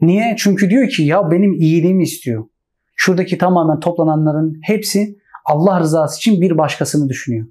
Niye? 0.00 0.34
Çünkü 0.38 0.70
diyor 0.70 0.88
ki 0.88 1.02
ya 1.02 1.30
benim 1.30 1.52
iyiliğimi 1.52 2.02
istiyor. 2.02 2.44
Şuradaki 2.96 3.38
tamamen 3.38 3.80
toplananların 3.80 4.60
hepsi 4.62 5.18
Allah 5.44 5.80
rızası 5.80 6.16
için 6.18 6.40
bir 6.40 6.58
başkasını 6.58 7.08
düşünüyor. 7.08 7.46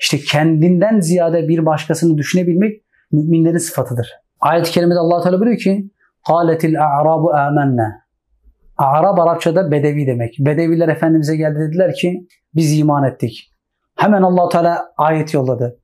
İşte 0.00 0.18
kendinden 0.18 1.00
ziyade 1.00 1.48
bir 1.48 1.66
başkasını 1.66 2.18
düşünebilmek 2.18 2.82
müminlerin 3.12 3.58
sıfatıdır. 3.58 4.23
Ayet-i 4.44 4.70
kerimede 4.70 4.98
Allah 4.98 5.22
Teala 5.22 5.40
buyuruyor 5.40 5.58
ki: 5.58 5.90
"Kâletil 6.26 6.82
a'rabu 6.82 7.34
âmennâ." 7.34 8.04
Arap 8.76 9.18
Arapçada 9.18 9.70
bedevi 9.70 10.06
demek. 10.06 10.36
Bedeviler 10.38 10.88
Efendimiz'e 10.88 11.36
geldi 11.36 11.58
dediler 11.58 11.94
ki 11.94 12.26
biz 12.54 12.78
iman 12.78 13.04
ettik. 13.04 13.52
Hemen 13.96 14.22
Allah 14.22 14.48
Teala 14.48 14.92
ayet 14.96 15.34
yolladı. 15.34 15.80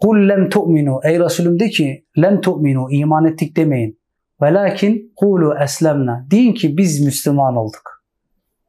Kul 0.00 0.28
lem 0.28 0.48
tu'minu. 0.48 1.00
Ey 1.04 1.20
Resulüm 1.20 1.60
de 1.60 1.68
ki 1.68 2.04
lem 2.18 2.40
tu'minu. 2.40 2.86
iman 2.90 3.24
ettik 3.24 3.56
demeyin. 3.56 4.00
Velakin 4.42 5.12
kulu 5.16 5.54
eslemna. 5.62 6.26
Deyin 6.30 6.54
ki 6.54 6.76
biz 6.76 7.00
Müslüman 7.00 7.56
olduk. 7.56 8.04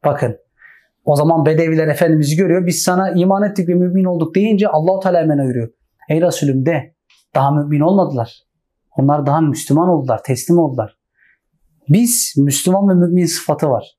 Bakın 0.05 0.37
o 1.05 1.15
zaman 1.15 1.45
Bedeviler 1.45 1.87
Efendimiz'i 1.87 2.35
görüyor. 2.35 2.65
Biz 2.65 2.83
sana 2.83 3.11
iman 3.11 3.43
ettik 3.43 3.69
ve 3.69 3.73
mümin 3.73 4.03
olduk 4.03 4.35
deyince 4.35 4.67
Allahu 4.67 4.99
Teala 4.99 5.19
hemen 5.19 5.37
ayırıyor. 5.37 5.69
Ey 6.09 6.21
Resulüm 6.21 6.65
de 6.65 6.95
daha 7.35 7.51
mümin 7.51 7.79
olmadılar. 7.79 8.46
Onlar 8.97 9.25
daha 9.25 9.41
Müslüman 9.41 9.89
oldular, 9.89 10.21
teslim 10.23 10.57
oldular. 10.57 10.97
Biz 11.89 12.33
Müslüman 12.37 12.89
ve 12.89 12.93
mümin 12.93 13.25
sıfatı 13.25 13.69
var. 13.69 13.97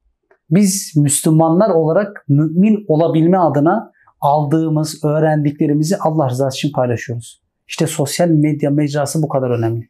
Biz 0.51 0.93
Müslümanlar 0.97 1.71
olarak 1.71 2.25
mümin 2.29 2.85
olabilme 2.89 3.39
adına 3.39 3.93
aldığımız, 4.21 5.05
öğrendiklerimizi 5.05 5.97
Allah 5.97 6.29
rızası 6.31 6.57
için 6.57 6.73
paylaşıyoruz. 6.73 7.43
İşte 7.69 7.87
sosyal 7.87 8.29
medya 8.29 8.71
mecrası 8.71 9.23
bu 9.23 9.29
kadar 9.29 9.51
önemli. 9.51 9.89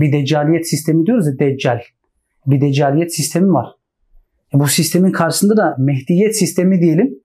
Bir 0.00 0.12
deccaliyet 0.12 0.68
sistemi 0.68 1.06
diyoruz 1.06 1.26
ya 1.26 1.38
deccal. 1.38 1.80
Bir 2.46 2.60
deccaliyet 2.60 3.14
sistemi 3.14 3.52
var. 3.52 3.66
E 4.54 4.58
bu 4.60 4.66
sistemin 4.66 5.12
karşısında 5.12 5.56
da 5.56 5.76
mehdiyet 5.78 6.38
sistemi 6.38 6.80
diyelim. 6.80 7.22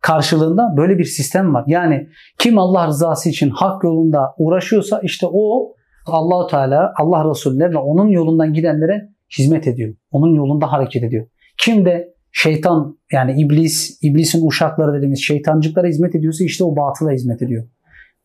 Karşılığında 0.00 0.74
böyle 0.76 0.98
bir 0.98 1.04
sistem 1.04 1.54
var. 1.54 1.64
Yani 1.66 2.08
kim 2.38 2.58
Allah 2.58 2.86
rızası 2.86 3.28
için 3.28 3.50
hak 3.50 3.84
yolunda 3.84 4.34
uğraşıyorsa 4.38 5.00
işte 5.00 5.26
o 5.32 5.74
Allahu 6.06 6.46
Teala, 6.46 6.92
Allah 6.98 7.30
Resulüne 7.30 7.70
ve 7.70 7.76
onun 7.76 8.08
yolundan 8.08 8.52
gidenlere 8.52 9.08
hizmet 9.38 9.66
ediyor. 9.66 9.94
Onun 10.10 10.34
yolunda 10.34 10.72
hareket 10.72 11.02
ediyor. 11.02 11.26
Kim 11.58 11.84
de 11.84 12.14
şeytan 12.32 12.98
yani 13.12 13.42
iblis, 13.42 13.98
iblisin 14.02 14.46
uşakları 14.46 14.94
dediğimiz 14.94 15.22
şeytancıklara 15.22 15.86
hizmet 15.86 16.14
ediyorsa 16.14 16.44
işte 16.44 16.64
o 16.64 16.76
batıla 16.76 17.10
hizmet 17.10 17.42
ediyor. 17.42 17.68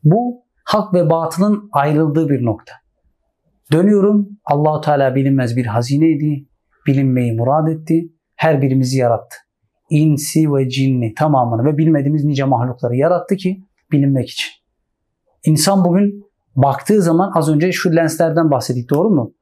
Bu 0.04 0.44
hak 0.64 0.94
ve 0.94 1.10
batılın 1.10 1.70
ayrıldığı 1.72 2.30
bir 2.30 2.46
nokta. 2.46 2.74
Dönüyorum 3.72 4.30
Allahu 4.46 4.82
Teala 4.82 5.16
bilinmez 5.16 5.56
bir 5.56 5.66
hazineydi. 5.66 6.48
Bilinmeyi 6.88 7.34
murad 7.34 7.68
etti. 7.68 8.14
Her 8.36 8.62
birimizi 8.62 8.98
yarattı. 8.98 9.36
İnsi 9.90 10.54
ve 10.54 10.70
cinni 10.70 11.14
tamamını 11.14 11.66
ve 11.66 11.78
bilmediğimiz 11.78 12.26
nice 12.26 12.44
mahlukları 12.44 12.96
yarattı 12.96 13.36
ki 13.36 13.64
bilinmek 13.92 14.30
için. 14.30 14.50
İnsan 15.46 15.86
bugün 15.86 16.29
baktığı 16.56 17.02
zaman 17.02 17.32
az 17.36 17.50
önce 17.50 17.72
şu 17.72 17.96
lenslerden 17.96 18.52
bahsettik 18.52 18.90
doğru 18.90 19.10
mu? 19.10 19.34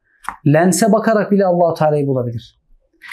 Lense 0.48 0.92
bakarak 0.92 1.32
bile 1.32 1.46
Allahu 1.46 1.74
Teala'yı 1.74 2.08
bulabilir. 2.08 2.60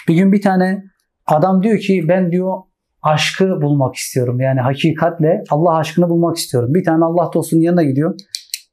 Bir 0.07 0.15
gün 0.15 0.31
bir 0.31 0.41
tane 0.41 0.83
adam 1.27 1.63
diyor 1.63 1.79
ki 1.79 2.05
ben 2.07 2.31
diyor 2.31 2.57
aşkı 3.01 3.61
bulmak 3.61 3.95
istiyorum. 3.95 4.39
Yani 4.39 4.59
hakikatle 4.59 5.43
Allah 5.49 5.77
aşkını 5.77 6.09
bulmak 6.09 6.37
istiyorum. 6.37 6.73
Bir 6.73 6.83
tane 6.83 7.05
Allah 7.05 7.29
dostunun 7.33 7.61
yanına 7.61 7.83
gidiyor. 7.83 8.15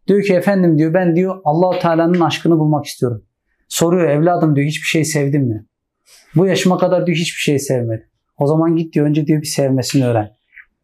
Diyor 0.09 0.23
ki 0.23 0.35
efendim 0.35 0.79
diyor 0.79 0.95
ben 0.95 1.17
diyor 1.17 1.41
Allahu 1.45 1.79
Teala'nın 1.79 2.21
aşkını 2.21 2.59
bulmak 2.59 2.85
istiyorum. 2.85 3.25
Soruyor 3.69 4.09
evladım 4.09 4.57
diyor 4.57 4.67
hiçbir 4.67 4.87
şey 4.87 5.05
sevdin 5.05 5.49
mi? 5.49 5.67
Bu 6.37 6.47
yaşıma 6.47 6.79
kadar 6.79 7.07
diyor 7.07 7.17
hiçbir 7.17 7.41
şey 7.41 7.59
sevmedim. 7.59 8.07
O 8.39 8.47
zaman 8.47 8.77
git 8.77 8.95
diyor 8.95 9.07
önce 9.07 9.27
diyor 9.27 9.43
bir 9.43 9.47
sevmesini 9.47 10.07
öğren. 10.07 10.31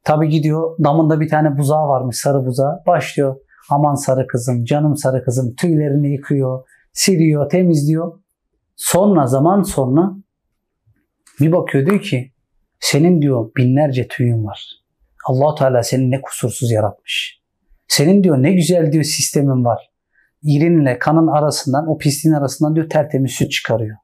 Tabi 0.04 0.28
gidiyor 0.28 0.78
damında 0.84 1.20
bir 1.20 1.28
tane 1.28 1.58
buzağı 1.58 1.88
varmış 1.88 2.16
sarı 2.16 2.46
buzağı. 2.46 2.82
Başlıyor 2.86 3.36
aman 3.70 3.94
sarı 3.94 4.26
kızım 4.26 4.64
canım 4.64 4.96
sarı 4.96 5.24
kızım 5.24 5.54
tüylerini 5.54 6.12
yıkıyor, 6.12 6.68
siliyor, 6.92 7.50
temizliyor. 7.50 8.20
Sonra 8.76 9.26
zaman 9.26 9.62
sonra 9.62 10.12
bir 11.40 11.52
bakıyor 11.52 11.86
diyor 11.86 12.02
ki 12.02 12.32
senin 12.80 13.22
diyor 13.22 13.50
binlerce 13.56 14.08
tüyün 14.08 14.44
var. 14.44 14.82
allah 15.26 15.54
Teala 15.54 15.82
seni 15.82 16.10
ne 16.10 16.20
kusursuz 16.20 16.70
yaratmış. 16.70 17.42
Senin 17.88 18.24
diyor 18.24 18.42
ne 18.42 18.52
güzel 18.52 18.92
diyor 18.92 19.04
sistemin 19.04 19.64
var. 19.64 19.90
İrinle 20.42 20.98
kanın 20.98 21.26
arasından 21.26 21.88
o 21.88 21.98
pisliğin 21.98 22.34
arasından 22.34 22.74
diyor 22.74 22.88
tertemiz 22.88 23.32
süt 23.32 23.50
çıkarıyor. 23.52 23.96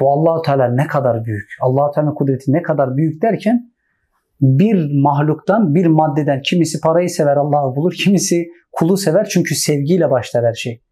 Bu 0.00 0.12
Allahu 0.12 0.42
Teala 0.42 0.68
ne 0.68 0.86
kadar 0.86 1.24
büyük. 1.24 1.50
Allahu 1.60 1.92
Teala'nın 1.94 2.14
kudreti 2.14 2.52
ne 2.52 2.62
kadar 2.62 2.96
büyük 2.96 3.22
derken 3.22 3.73
bir 4.40 5.02
mahluktan, 5.02 5.74
bir 5.74 5.86
maddeden 5.86 6.40
kimisi 6.42 6.80
parayı 6.80 7.10
sever 7.10 7.36
Allah'ı 7.36 7.76
bulur, 7.76 7.92
kimisi 7.92 8.46
kulu 8.72 8.96
sever 8.96 9.28
çünkü 9.30 9.54
sevgiyle 9.54 10.10
başlar 10.10 10.44
her 10.44 10.54
şey. 10.54 10.82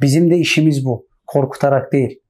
Bizim 0.00 0.30
de 0.30 0.36
işimiz 0.36 0.84
bu. 0.84 1.06
Korkutarak 1.26 1.92
değil. 1.92 2.20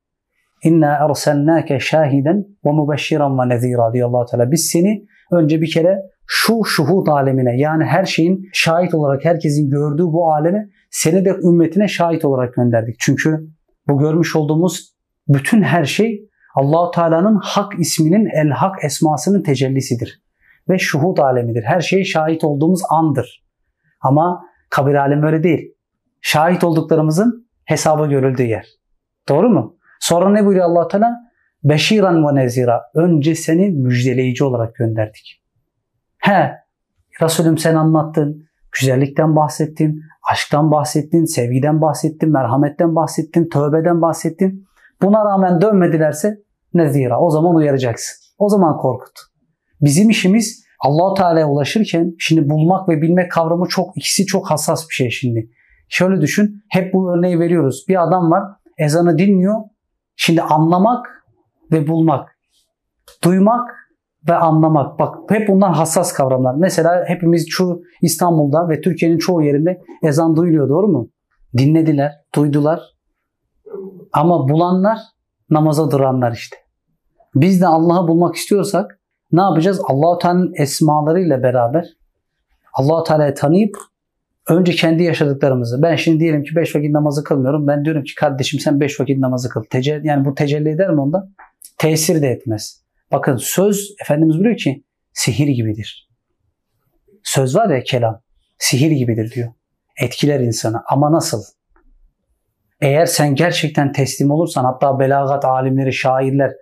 İnna 0.65 0.93
ersennâke 0.93 1.81
şahiden 1.81 2.45
ve 2.65 2.73
mübeşşiran 2.73 3.39
ve 3.39 3.49
nezîrâ 3.49 3.93
diyor 3.93 4.09
allah 4.09 4.27
Teala. 4.27 4.51
Biz 4.51 4.67
seni 4.73 5.05
önce 5.33 5.61
bir 5.61 5.71
kere 5.71 5.99
şu 6.27 6.65
şuhud 6.65 7.07
alemine 7.07 7.57
yani 7.57 7.85
her 7.85 8.05
şeyin 8.05 8.49
şahit 8.53 8.95
olarak 8.95 9.25
herkesin 9.25 9.71
gördüğü 9.71 10.03
bu 10.03 10.33
aleme 10.33 10.69
seni 10.91 11.25
de 11.25 11.31
ümmetine 11.31 11.89
şahit 11.89 12.25
olarak 12.25 12.55
gönderdik. 12.55 12.97
Çünkü 12.99 13.49
bu 13.89 13.99
görmüş 13.99 14.37
olduğumuz 14.37 14.95
bütün 15.29 15.63
her 15.63 15.85
şey 15.85 16.29
Allahu 16.55 16.91
Teala'nın 16.91 17.39
Hak 17.43 17.73
isminin 17.79 18.27
El 18.35 18.51
Hak 18.51 18.85
esmasının 18.85 19.43
tecellisidir 19.43 20.23
ve 20.69 20.79
şuhud 20.79 21.19
alemidir. 21.19 21.63
Her 21.63 21.81
şeye 21.81 22.05
şahit 22.05 22.45
olduğumuz 22.45 22.81
andır. 22.91 23.45
Ama 24.01 24.45
kabir 24.71 24.95
alemi 24.95 25.27
öyle 25.27 25.43
değil. 25.43 25.75
Şahit 26.21 26.65
olduklarımızın 26.65 27.49
hesaba 27.65 28.07
görüldüğü 28.07 28.43
yer. 28.43 28.67
Doğru 29.29 29.49
mu? 29.49 29.77
Sonra 30.01 30.31
ne 30.31 30.47
buyuruyor 30.47 30.67
allah 30.67 30.89
Teala? 30.89 31.17
Beşiran 31.65 32.27
ve 32.27 32.35
nezira. 32.35 32.83
Önce 32.95 33.35
seni 33.35 33.71
müjdeleyici 33.71 34.45
olarak 34.45 34.75
gönderdik. 34.75 35.43
He, 36.19 36.53
Resulüm 37.23 37.59
sen 37.59 37.75
anlattın. 37.75 38.49
Güzellikten 38.81 39.37
bahsettin, 39.37 40.01
aşktan 40.31 40.71
bahsettin, 40.71 41.25
sevgiden 41.25 41.81
bahsettin, 41.81 42.33
merhametten 42.33 42.95
bahsettin, 42.95 43.49
tövbeden 43.49 44.03
bahsettin. 44.03 44.65
Buna 45.03 45.25
rağmen 45.25 45.61
dönmedilerse 45.61 46.39
nezira. 46.75 47.21
O 47.21 47.31
zaman 47.31 47.55
uyaracaksın. 47.55 48.17
O 48.39 48.49
zaman 48.49 48.77
korkut. 48.77 49.19
Bizim 49.81 50.11
işimiz 50.11 50.65
Allahu 50.81 51.15
Teala'ya 51.15 51.49
ulaşırken 51.49 52.15
şimdi 52.19 52.51
bulmak 52.51 52.89
ve 52.89 53.03
bilmek 53.03 53.33
kavramı 53.33 53.69
çok 53.69 53.97
ikisi 53.97 54.27
çok 54.27 54.51
hassas 54.51 54.89
bir 54.89 54.95
şey 54.95 55.11
şimdi. 55.11 55.51
Şöyle 55.89 56.21
düşün. 56.21 56.63
Hep 56.71 56.95
bu 56.95 57.13
örneği 57.13 57.39
veriyoruz. 57.39 57.85
Bir 57.89 58.03
adam 58.03 58.31
var. 58.31 58.45
Ezanı 58.79 59.19
dinliyor. 59.19 59.57
Şimdi 60.17 60.43
anlamak 60.43 61.25
ve 61.73 61.89
bulmak. 61.89 62.39
Duymak 63.25 63.71
ve 64.29 64.35
anlamak. 64.35 64.99
Bak 64.99 65.15
hep 65.29 65.49
bunlar 65.49 65.75
hassas 65.75 66.13
kavramlar. 66.13 66.55
Mesela 66.55 67.05
hepimiz 67.07 67.47
şu 67.51 67.81
İstanbul'da 68.03 68.69
ve 68.69 68.81
Türkiye'nin 68.81 69.19
çoğu 69.19 69.43
yerinde 69.43 69.83
ezan 70.03 70.37
duyuluyor 70.37 70.69
doğru 70.69 70.89
mu? 70.89 71.11
Dinlediler, 71.59 72.13
duydular. 72.35 72.81
Ama 74.13 74.49
bulanlar 74.49 74.99
namaza 75.51 75.91
duranlar 75.91 76.33
işte. 76.33 76.57
Biz 77.35 77.61
de 77.61 77.67
Allah'ı 77.67 78.09
bulmak 78.09 78.35
istiyorsak 78.35 78.98
ne 79.33 79.41
yapacağız? 79.41 79.81
Allahu 79.85 80.19
Teala'nın 80.19 80.53
esmalarıyla 80.57 81.43
beraber 81.43 81.87
Allahu 82.73 83.05
Teala'yı 83.05 83.35
tanıyıp 83.35 83.77
önce 84.49 84.73
kendi 84.73 85.03
yaşadıklarımızı. 85.03 85.83
Ben 85.83 85.97
şimdi 85.97 86.21
diyelim 86.21 86.43
ki 86.43 86.57
5 86.57 86.77
vakit 86.77 86.91
namazı 86.91 87.25
kılmıyorum. 87.25 87.67
Ben 87.67 87.85
diyorum 87.85 88.05
ki 88.05 88.15
kardeşim 88.15 88.61
sen 88.61 88.81
5 88.81 89.01
vakit 89.01 89.19
namazı 89.19 89.49
kıl. 89.49 89.65
Tecelli, 89.71 90.07
yani 90.07 90.25
bu 90.25 90.35
tecelli 90.35 90.69
eder 90.69 90.91
mi 90.91 91.01
onda? 91.01 91.29
Tesir 91.79 92.23
de 92.23 92.29
etmez. 92.29 92.83
Bakın 93.13 93.37
söz 93.37 93.95
Efendimiz 94.03 94.35
buyuruyor 94.35 94.57
ki 94.57 94.85
sihir 95.13 95.49
gibidir. 95.49 96.09
Söz 97.23 97.57
var 97.57 97.71
ya 97.71 97.83
kelam 97.83 98.21
sihir 98.59 98.91
gibidir 98.91 99.31
diyor. 99.31 99.53
Etkiler 100.03 100.41
insanı 100.41 100.83
ama 100.91 101.13
nasıl? 101.13 101.43
Eğer 102.81 103.07
sen 103.07 103.35
gerçekten 103.35 103.93
teslim 103.93 104.31
olursan 104.31 104.65
hatta 104.65 104.99
belagat 104.99 105.45
alimleri, 105.45 105.93
şairler 105.93 106.53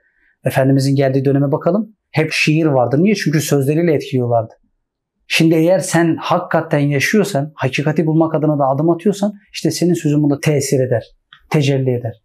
Efendimizin 0.45 0.97
geldiği 0.97 1.25
döneme 1.25 1.53
bakalım. 1.53 1.96
Hep 2.11 2.33
şiir 2.33 2.67
vardı. 2.67 2.97
Niye? 2.99 3.15
Çünkü 3.15 3.41
sözleriyle 3.41 3.95
etkiliyorlardı. 3.95 4.55
Şimdi 5.29 5.55
eğer 5.55 5.79
sen 5.79 6.17
hakikaten 6.21 6.79
yaşıyorsan, 6.79 7.53
hakikati 7.55 8.07
bulmak 8.07 8.35
adına 8.35 8.59
da 8.59 8.65
adım 8.65 8.91
atıyorsan 8.91 9.33
işte 9.53 9.71
senin 9.71 9.95
sözün 9.95 10.23
bunda 10.23 10.41
tesir 10.41 10.81
eder, 10.81 11.05
tecelli 11.51 11.91
eder. 11.91 12.23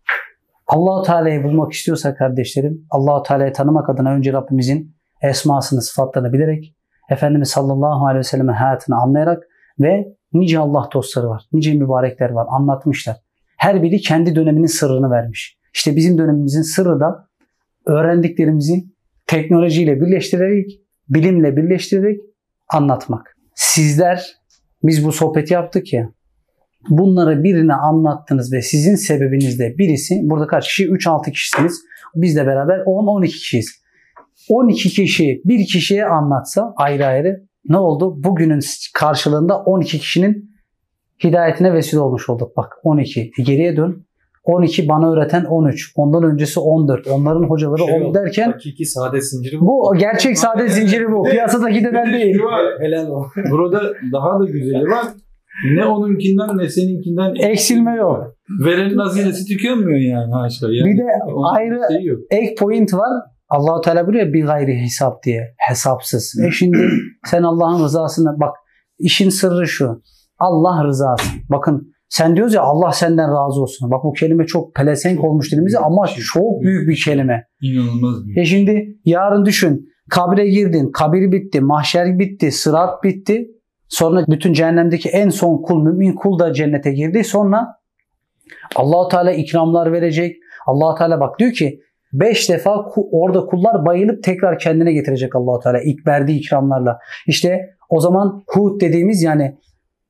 Allahu 0.67 1.03
Teala'yı 1.03 1.43
bulmak 1.43 1.71
istiyorsa 1.71 2.15
kardeşlerim, 2.15 2.85
Allahu 2.89 3.23
Teala'yı 3.23 3.53
tanımak 3.53 3.89
adına 3.89 4.11
önce 4.11 4.33
Rabbimizin 4.33 4.95
esmasını, 5.21 5.81
sıfatlarını 5.81 6.33
bilerek, 6.33 6.75
Efendimiz 7.09 7.49
sallallahu 7.49 8.05
aleyhi 8.05 8.19
ve 8.19 8.23
sellem'in 8.23 8.53
hayatını 8.53 8.95
anlayarak 8.95 9.43
ve 9.79 10.05
nice 10.33 10.59
Allah 10.59 10.89
dostları 10.93 11.29
var, 11.29 11.43
nice 11.53 11.73
mübarekler 11.73 12.29
var, 12.29 12.47
anlatmışlar. 12.49 13.17
Her 13.57 13.83
biri 13.83 13.97
kendi 13.97 14.35
döneminin 14.35 14.65
sırrını 14.65 15.11
vermiş. 15.11 15.57
İşte 15.73 15.95
bizim 15.95 16.17
dönemimizin 16.17 16.61
sırrı 16.61 16.99
da 16.99 17.27
öğrendiklerimizi 17.85 18.83
teknolojiyle 19.31 20.01
birleştirerek, 20.01 20.81
bilimle 21.09 21.57
birleştirerek 21.57 22.19
anlatmak. 22.69 23.37
Sizler 23.55 24.25
biz 24.83 25.05
bu 25.05 25.11
sohbeti 25.11 25.53
yaptık 25.53 25.93
ya. 25.93 26.09
Bunları 26.89 27.43
birine 27.43 27.73
anlattınız 27.73 28.53
ve 28.53 28.61
sizin 28.61 28.95
sebebinizde 28.95 29.77
birisi 29.77 30.15
burada 30.23 30.47
kaç 30.47 30.67
kişi? 30.67 30.87
3-6 30.87 31.31
kişisiniz. 31.31 31.81
Biz 32.15 32.35
de 32.35 32.45
beraber 32.45 32.79
10-12 32.79 33.27
kişiyiz. 33.27 33.81
12 34.49 34.89
kişi 34.89 35.41
bir 35.45 35.65
kişiye 35.65 36.05
anlatsa 36.05 36.73
ayrı 36.77 37.05
ayrı 37.05 37.47
ne 37.65 37.77
oldu? 37.77 38.23
Bugünün 38.23 38.59
karşılığında 38.93 39.57
12 39.57 39.99
kişinin 39.99 40.51
hidayetine 41.23 41.73
vesile 41.73 41.99
olmuş 41.99 42.29
olduk. 42.29 42.57
Bak 42.57 42.73
12. 42.83 43.31
E 43.39 43.43
geriye 43.43 43.77
dön. 43.77 44.05
12 44.43 44.87
bana 44.89 45.11
öğreten 45.13 45.43
13. 45.45 45.91
Ondan 45.95 46.23
öncesi 46.23 46.59
14. 46.59 47.07
Onların 47.07 47.43
hocaları 47.43 47.77
Şey 47.87 47.97
10 48.01 48.01
oldu, 48.01 48.13
derken 48.13 48.51
Hakiki 48.51 48.85
sade 48.85 49.21
zinciri 49.21 49.59
bu. 49.61 49.65
bu 49.65 49.95
gerçek 49.97 50.37
sade 50.37 50.67
zinciri 50.69 51.11
bu. 51.11 51.23
Piyasadaki 51.23 51.83
de 51.83 51.93
ben 51.93 52.13
değil. 52.13 52.37
Helal 52.79 53.07
o. 53.07 53.25
Burada 53.51 53.81
daha 54.13 54.39
da 54.39 54.45
güzeli 54.45 54.83
var. 54.83 55.05
Ne 55.75 55.85
onunkinden 55.85 56.57
ne 56.57 56.69
seninkinden 56.69 57.35
Eksilme 57.49 57.95
yok. 57.95 58.35
Verenin 58.65 58.97
hazinesi 58.97 59.45
tükenmiyor 59.45 59.99
yani 59.99 60.33
haşa. 60.33 60.67
Yani 60.71 60.91
Bir 60.93 60.97
de 60.97 61.03
ayrı 61.57 62.05
yok. 62.07 62.19
ek 62.31 62.55
point 62.59 62.93
var. 62.93 63.23
Allahu 63.49 63.81
Teala 63.81 64.07
buraya 64.07 64.33
bir 64.33 64.45
gayri 64.45 64.77
hesap 64.81 65.23
diye. 65.23 65.53
Hesapsız. 65.69 66.39
E 66.47 66.51
şimdi 66.51 66.77
sen 67.25 67.43
Allah'ın 67.43 67.83
rızasına 67.83 68.39
bak 68.39 68.55
işin 68.99 69.29
sırrı 69.29 69.67
şu. 69.67 70.01
Allah 70.39 70.83
rızası. 70.87 71.29
Bakın 71.49 71.93
sen 72.11 72.35
diyoruz 72.35 72.53
ya 72.53 72.61
Allah 72.61 72.91
senden 72.91 73.27
razı 73.27 73.61
olsun. 73.61 73.91
Bak 73.91 74.03
bu 74.03 74.13
kelime 74.13 74.45
çok 74.45 74.75
pelesenk 74.75 75.23
olmuş 75.23 75.51
dilimize 75.51 75.79
ama 75.79 76.07
çok 76.33 76.61
büyük 76.61 76.89
bir 76.89 77.01
kelime. 77.05 77.47
İnanılmaz 77.61 78.25
büyük. 78.25 78.37
E 78.37 78.45
şimdi 78.45 78.97
yarın 79.05 79.45
düşün. 79.45 79.89
Kabre 80.09 80.49
girdin. 80.49 80.91
Kabir 80.91 81.31
bitti. 81.31 81.61
Mahşer 81.61 82.19
bitti. 82.19 82.51
Sırat 82.51 83.03
bitti. 83.03 83.47
Sonra 83.89 84.25
bütün 84.27 84.53
cehennemdeki 84.53 85.09
en 85.09 85.29
son 85.29 85.61
kul, 85.61 85.83
mümin 85.83 86.13
kul 86.15 86.39
da 86.39 86.53
cennete 86.53 86.91
girdi. 86.91 87.23
Sonra 87.23 87.67
Allahu 88.75 89.09
Teala 89.09 89.31
ikramlar 89.31 89.91
verecek. 89.91 90.35
Allahu 90.67 90.97
Teala 90.97 91.19
bak 91.19 91.39
diyor 91.39 91.51
ki 91.51 91.79
beş 92.13 92.49
defa 92.49 92.85
orada 93.11 93.45
kullar 93.45 93.85
bayılıp 93.85 94.23
tekrar 94.23 94.59
kendine 94.59 94.93
getirecek 94.93 95.35
Allahu 95.35 95.59
Teala 95.59 95.81
ilk 95.81 96.07
verdiği 96.07 96.39
ikramlarla. 96.39 96.99
İşte 97.27 97.75
o 97.89 97.99
zaman 97.99 98.43
hut 98.47 98.81
dediğimiz 98.81 99.23
yani 99.23 99.57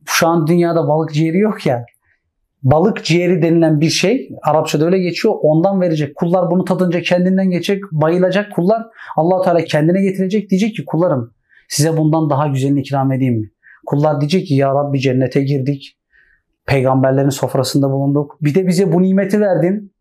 şu 0.06 0.28
an 0.28 0.48
dünyada 0.48 0.88
balık 0.88 1.14
ciğeri 1.14 1.38
yok 1.38 1.66
ya. 1.66 1.86
Balık 2.64 3.06
ciğeri 3.06 3.42
denilen 3.42 3.82
bir 3.82 3.90
şey 3.90 4.30
Arapçada 4.44 4.86
öyle 4.86 5.00
geçiyor. 5.00 5.36
Ondan 5.42 5.82
verecek. 5.82 6.16
Kullar 6.16 6.52
bunu 6.52 6.66
tadınca 6.66 7.02
kendinden 7.02 7.50
geçecek, 7.50 7.84
bayılacak 7.92 8.56
kullar. 8.56 8.84
Allahu 9.16 9.44
Teala 9.44 9.64
kendine 9.64 10.02
getirecek 10.02 10.50
diyecek 10.50 10.76
ki 10.76 10.86
kullarım 10.86 11.34
size 11.70 11.98
bundan 11.98 12.30
daha 12.30 12.48
güzelini 12.48 12.80
ikram 12.80 13.12
edeyim 13.12 13.40
mi? 13.40 13.52
Kullar 13.86 14.22
diyecek 14.22 14.48
ki 14.48 14.56
ya 14.56 14.76
Rabbi 14.76 15.00
cennete 15.00 15.44
girdik. 15.44 15.98
Peygamberlerin 16.66 17.30
sofrasında 17.30 17.92
bulunduk. 17.92 18.38
Bir 18.42 18.56
de 18.56 18.68
bize 18.68 18.94
bu 18.94 19.02
nimeti 19.02 19.42
verdin. 19.42 19.94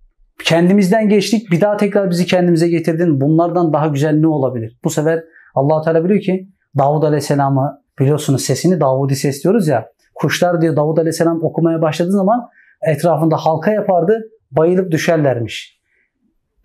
Kendimizden 0.44 1.09
geçtik. 1.09 1.51
Bir 1.51 1.61
daha 1.61 1.77
tekrar 1.77 2.11
bizi 2.11 2.27
kendimize 2.27 2.68
getirdin. 2.68 3.20
Bunlardan 3.20 3.73
daha 3.73 3.87
güzel 3.87 4.14
ne 4.14 4.27
olabilir? 4.27 4.79
Bu 4.85 4.90
sefer 4.90 5.25
allah 5.55 5.83
Teala 5.83 6.05
biliyor 6.05 6.20
ki 6.20 6.49
Davud 6.79 7.03
Aleyhisselam'ı 7.03 7.83
biliyorsunuz 8.01 8.42
sesini 8.42 8.81
Davudi 8.81 9.16
ses 9.16 9.44
diyoruz 9.44 9.68
ya. 9.68 9.88
Kuşlar 10.20 10.61
diyor 10.61 10.76
Davud 10.76 10.96
Aleyhisselam 10.96 11.44
okumaya 11.44 11.83
başladığı 11.83 12.12
zaman 12.12 12.48
etrafında 12.87 13.37
halka 13.37 13.70
yapardı. 13.72 14.20
Bayılıp 14.50 14.90
düşerlermiş. 14.90 15.80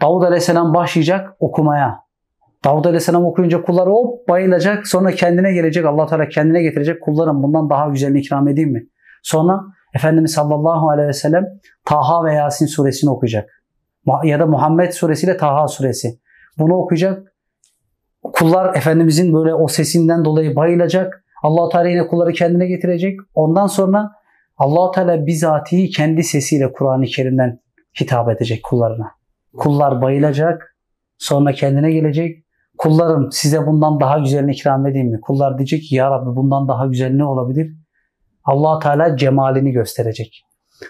Davud 0.01 0.23
Aleyhisselam 0.23 0.73
başlayacak 0.73 1.29
okumaya. 1.39 1.99
Davud 2.63 2.85
Aleyhisselam 2.85 3.25
okuyunca 3.25 3.61
kullar 3.61 3.89
hop 3.89 4.29
bayılacak. 4.29 4.87
Sonra 4.87 5.11
kendine 5.11 5.53
gelecek. 5.53 5.85
allah 5.85 6.05
Teala 6.05 6.29
kendine 6.29 6.61
getirecek. 6.61 7.03
Kullarım 7.03 7.43
bundan 7.43 7.69
daha 7.69 7.87
güzelini 7.87 8.19
ikram 8.19 8.47
edeyim 8.47 8.71
mi? 8.71 8.87
Sonra 9.23 9.59
Efendimiz 9.95 10.31
sallallahu 10.31 10.89
aleyhi 10.89 11.07
ve 11.07 11.13
sellem 11.13 11.45
Taha 11.85 12.25
ve 12.25 12.33
Yasin 12.33 12.65
suresini 12.65 13.09
okuyacak. 13.09 13.49
Ya 14.23 14.39
da 14.39 14.45
Muhammed 14.45 14.91
suresiyle 14.91 15.37
Taha 15.37 15.67
suresi. 15.67 16.19
Bunu 16.57 16.75
okuyacak. 16.75 17.23
Kullar 18.23 18.75
Efendimizin 18.75 19.33
böyle 19.33 19.53
o 19.53 19.67
sesinden 19.67 20.25
dolayı 20.25 20.55
bayılacak. 20.55 21.24
Allah 21.45 21.69
Teala 21.69 21.89
yine 21.89 22.07
kulları 22.07 22.33
kendine 22.33 22.67
getirecek. 22.67 23.19
Ondan 23.33 23.67
sonra 23.67 24.11
allah 24.57 24.91
Teala 24.91 25.25
bizatihi 25.25 25.89
kendi 25.89 26.23
sesiyle 26.23 26.71
Kur'an-ı 26.73 27.05
Kerim'den 27.05 27.59
hitap 28.01 28.29
edecek 28.29 28.63
kullarına. 28.63 29.11
Kullar 29.57 30.01
bayılacak. 30.01 30.75
Sonra 31.17 31.51
kendine 31.51 31.91
gelecek. 31.91 32.45
Kullarım 32.77 33.31
size 33.31 33.67
bundan 33.67 33.99
daha 33.99 34.19
güzelini 34.19 34.51
ikram 34.51 34.87
edeyim 34.87 35.11
mi? 35.11 35.21
Kullar 35.21 35.57
diyecek 35.57 35.83
ki 35.83 35.95
ya 35.95 36.11
Rabbi 36.11 36.35
bundan 36.35 36.67
daha 36.67 36.85
güzel 36.85 37.11
ne 37.11 37.25
olabilir? 37.25 37.71
allah 38.45 38.79
Teala 38.79 39.17
cemalini 39.17 39.71
gösterecek. 39.71 40.41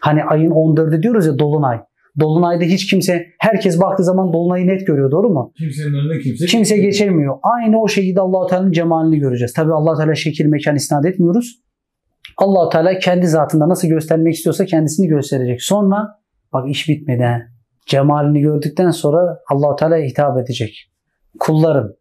Hani 0.01 0.23
ayın 0.23 0.51
14'ü 0.51 1.03
diyoruz 1.03 1.27
ya 1.27 1.39
Dolunay. 1.39 1.81
Dolunayda 2.19 2.63
hiç 2.63 2.89
kimse, 2.89 3.25
herkes 3.39 3.81
baktığı 3.81 4.03
zaman 4.03 4.33
Dolunay'ı 4.33 4.67
net 4.67 4.87
görüyor 4.87 5.11
doğru 5.11 5.29
mu? 5.29 5.53
Kimsenin 5.57 5.93
önüne 5.93 6.19
kimse 6.19 6.45
Kimse 6.45 6.77
geçemiyor. 6.77 7.37
Aynı 7.43 7.81
o 7.81 7.87
şekilde 7.87 8.21
allah 8.21 8.47
Teala'nın 8.47 8.71
cemalini 8.71 9.19
göreceğiz. 9.19 9.53
Tabi 9.53 9.73
allah 9.73 9.97
Teala 9.97 10.15
şekil 10.15 10.45
mekan 10.45 10.75
isnat 10.75 11.05
etmiyoruz. 11.05 11.59
allah 12.37 12.69
Teala 12.69 12.99
kendi 12.99 13.27
zatında 13.27 13.69
nasıl 13.69 13.87
göstermek 13.87 14.33
istiyorsa 14.33 14.65
kendisini 14.65 15.07
gösterecek. 15.07 15.61
Sonra 15.61 16.07
bak 16.53 16.69
iş 16.69 16.89
bitmedi. 16.89 17.23
he. 17.23 17.41
Cemalini 17.85 18.41
gördükten 18.41 18.91
sonra 18.91 19.39
allah 19.51 19.75
Teala 19.75 19.97
hitap 19.97 20.37
edecek. 20.37 20.91
Kullarım 21.39 21.95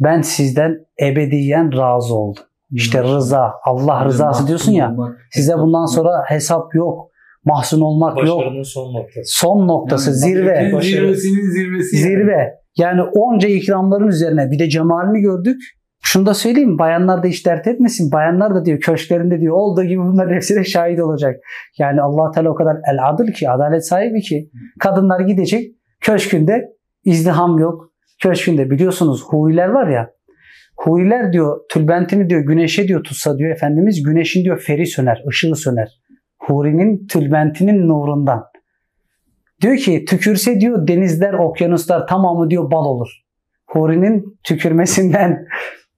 ben 0.00 0.20
sizden 0.20 0.86
ebediyen 1.02 1.76
razı 1.76 2.14
oldum. 2.14 2.44
İşte 2.72 3.02
rıza, 3.02 3.52
Allah 3.64 4.04
rızası 4.04 4.46
diyorsun 4.46 4.72
ya. 4.72 4.96
Size 5.30 5.58
bundan 5.58 5.86
sonra 5.86 6.24
hesap 6.26 6.74
yok. 6.74 7.09
Mahzun 7.44 7.80
olmak 7.80 8.26
yok. 8.26 8.38
Başarının 8.38 8.62
son 8.62 8.94
noktası. 8.94 9.38
Son 9.38 9.68
noktası 9.68 10.14
zirve. 10.14 10.70
Zirve. 10.70 10.82
Zirvesinin 10.82 11.50
zirvesi. 11.50 11.96
yani. 11.96 12.04
Zirve. 12.06 12.54
Yani 12.76 13.02
onca 13.02 13.48
ikramların 13.48 14.08
üzerine 14.08 14.50
bir 14.50 14.58
de 14.58 14.68
cemalini 14.68 15.20
gördük. 15.20 15.56
Şunu 16.02 16.26
da 16.26 16.34
söyleyeyim 16.34 16.78
bayanlar 16.78 17.22
da 17.22 17.26
hiç 17.26 17.46
dert 17.46 17.66
etmesin. 17.66 18.12
Bayanlar 18.12 18.54
da 18.54 18.64
diyor 18.64 18.80
köşklerinde 18.80 19.40
diyor 19.40 19.54
olduğu 19.56 19.84
gibi 19.84 20.00
bunların 20.00 20.34
hepsine 20.34 20.64
şahit 20.64 21.00
olacak. 21.00 21.36
Yani 21.78 22.02
allah 22.02 22.30
Teala 22.30 22.50
o 22.50 22.54
kadar 22.54 22.76
el 22.92 23.08
adıl 23.08 23.26
ki 23.26 23.50
adalet 23.50 23.86
sahibi 23.86 24.20
ki 24.20 24.50
kadınlar 24.80 25.20
gidecek 25.20 25.70
köşkünde 26.00 26.64
izdiham 27.04 27.58
yok. 27.58 27.90
Köşkünde 28.22 28.70
biliyorsunuz 28.70 29.22
huriler 29.24 29.68
var 29.68 29.88
ya 29.88 30.10
huriler 30.76 31.32
diyor 31.32 31.60
tülbentini 31.72 32.30
diyor 32.30 32.40
güneşe 32.40 32.88
diyor 32.88 33.04
tutsa 33.04 33.38
diyor 33.38 33.50
Efendimiz 33.50 34.02
güneşin 34.02 34.44
diyor 34.44 34.60
feri 34.66 34.86
söner, 34.86 35.22
ışığı 35.28 35.54
söner. 35.54 35.99
Hurinin 36.50 37.06
tülbentinin 37.06 37.88
nurundan. 37.88 38.44
Diyor 39.60 39.76
ki 39.76 40.04
tükürse 40.04 40.60
diyor 40.60 40.88
denizler, 40.88 41.32
okyanuslar 41.32 42.06
tamamı 42.06 42.50
diyor 42.50 42.70
bal 42.70 42.84
olur. 42.84 43.08
Huri'nin 43.66 44.38
tükürmesinden 44.44 45.46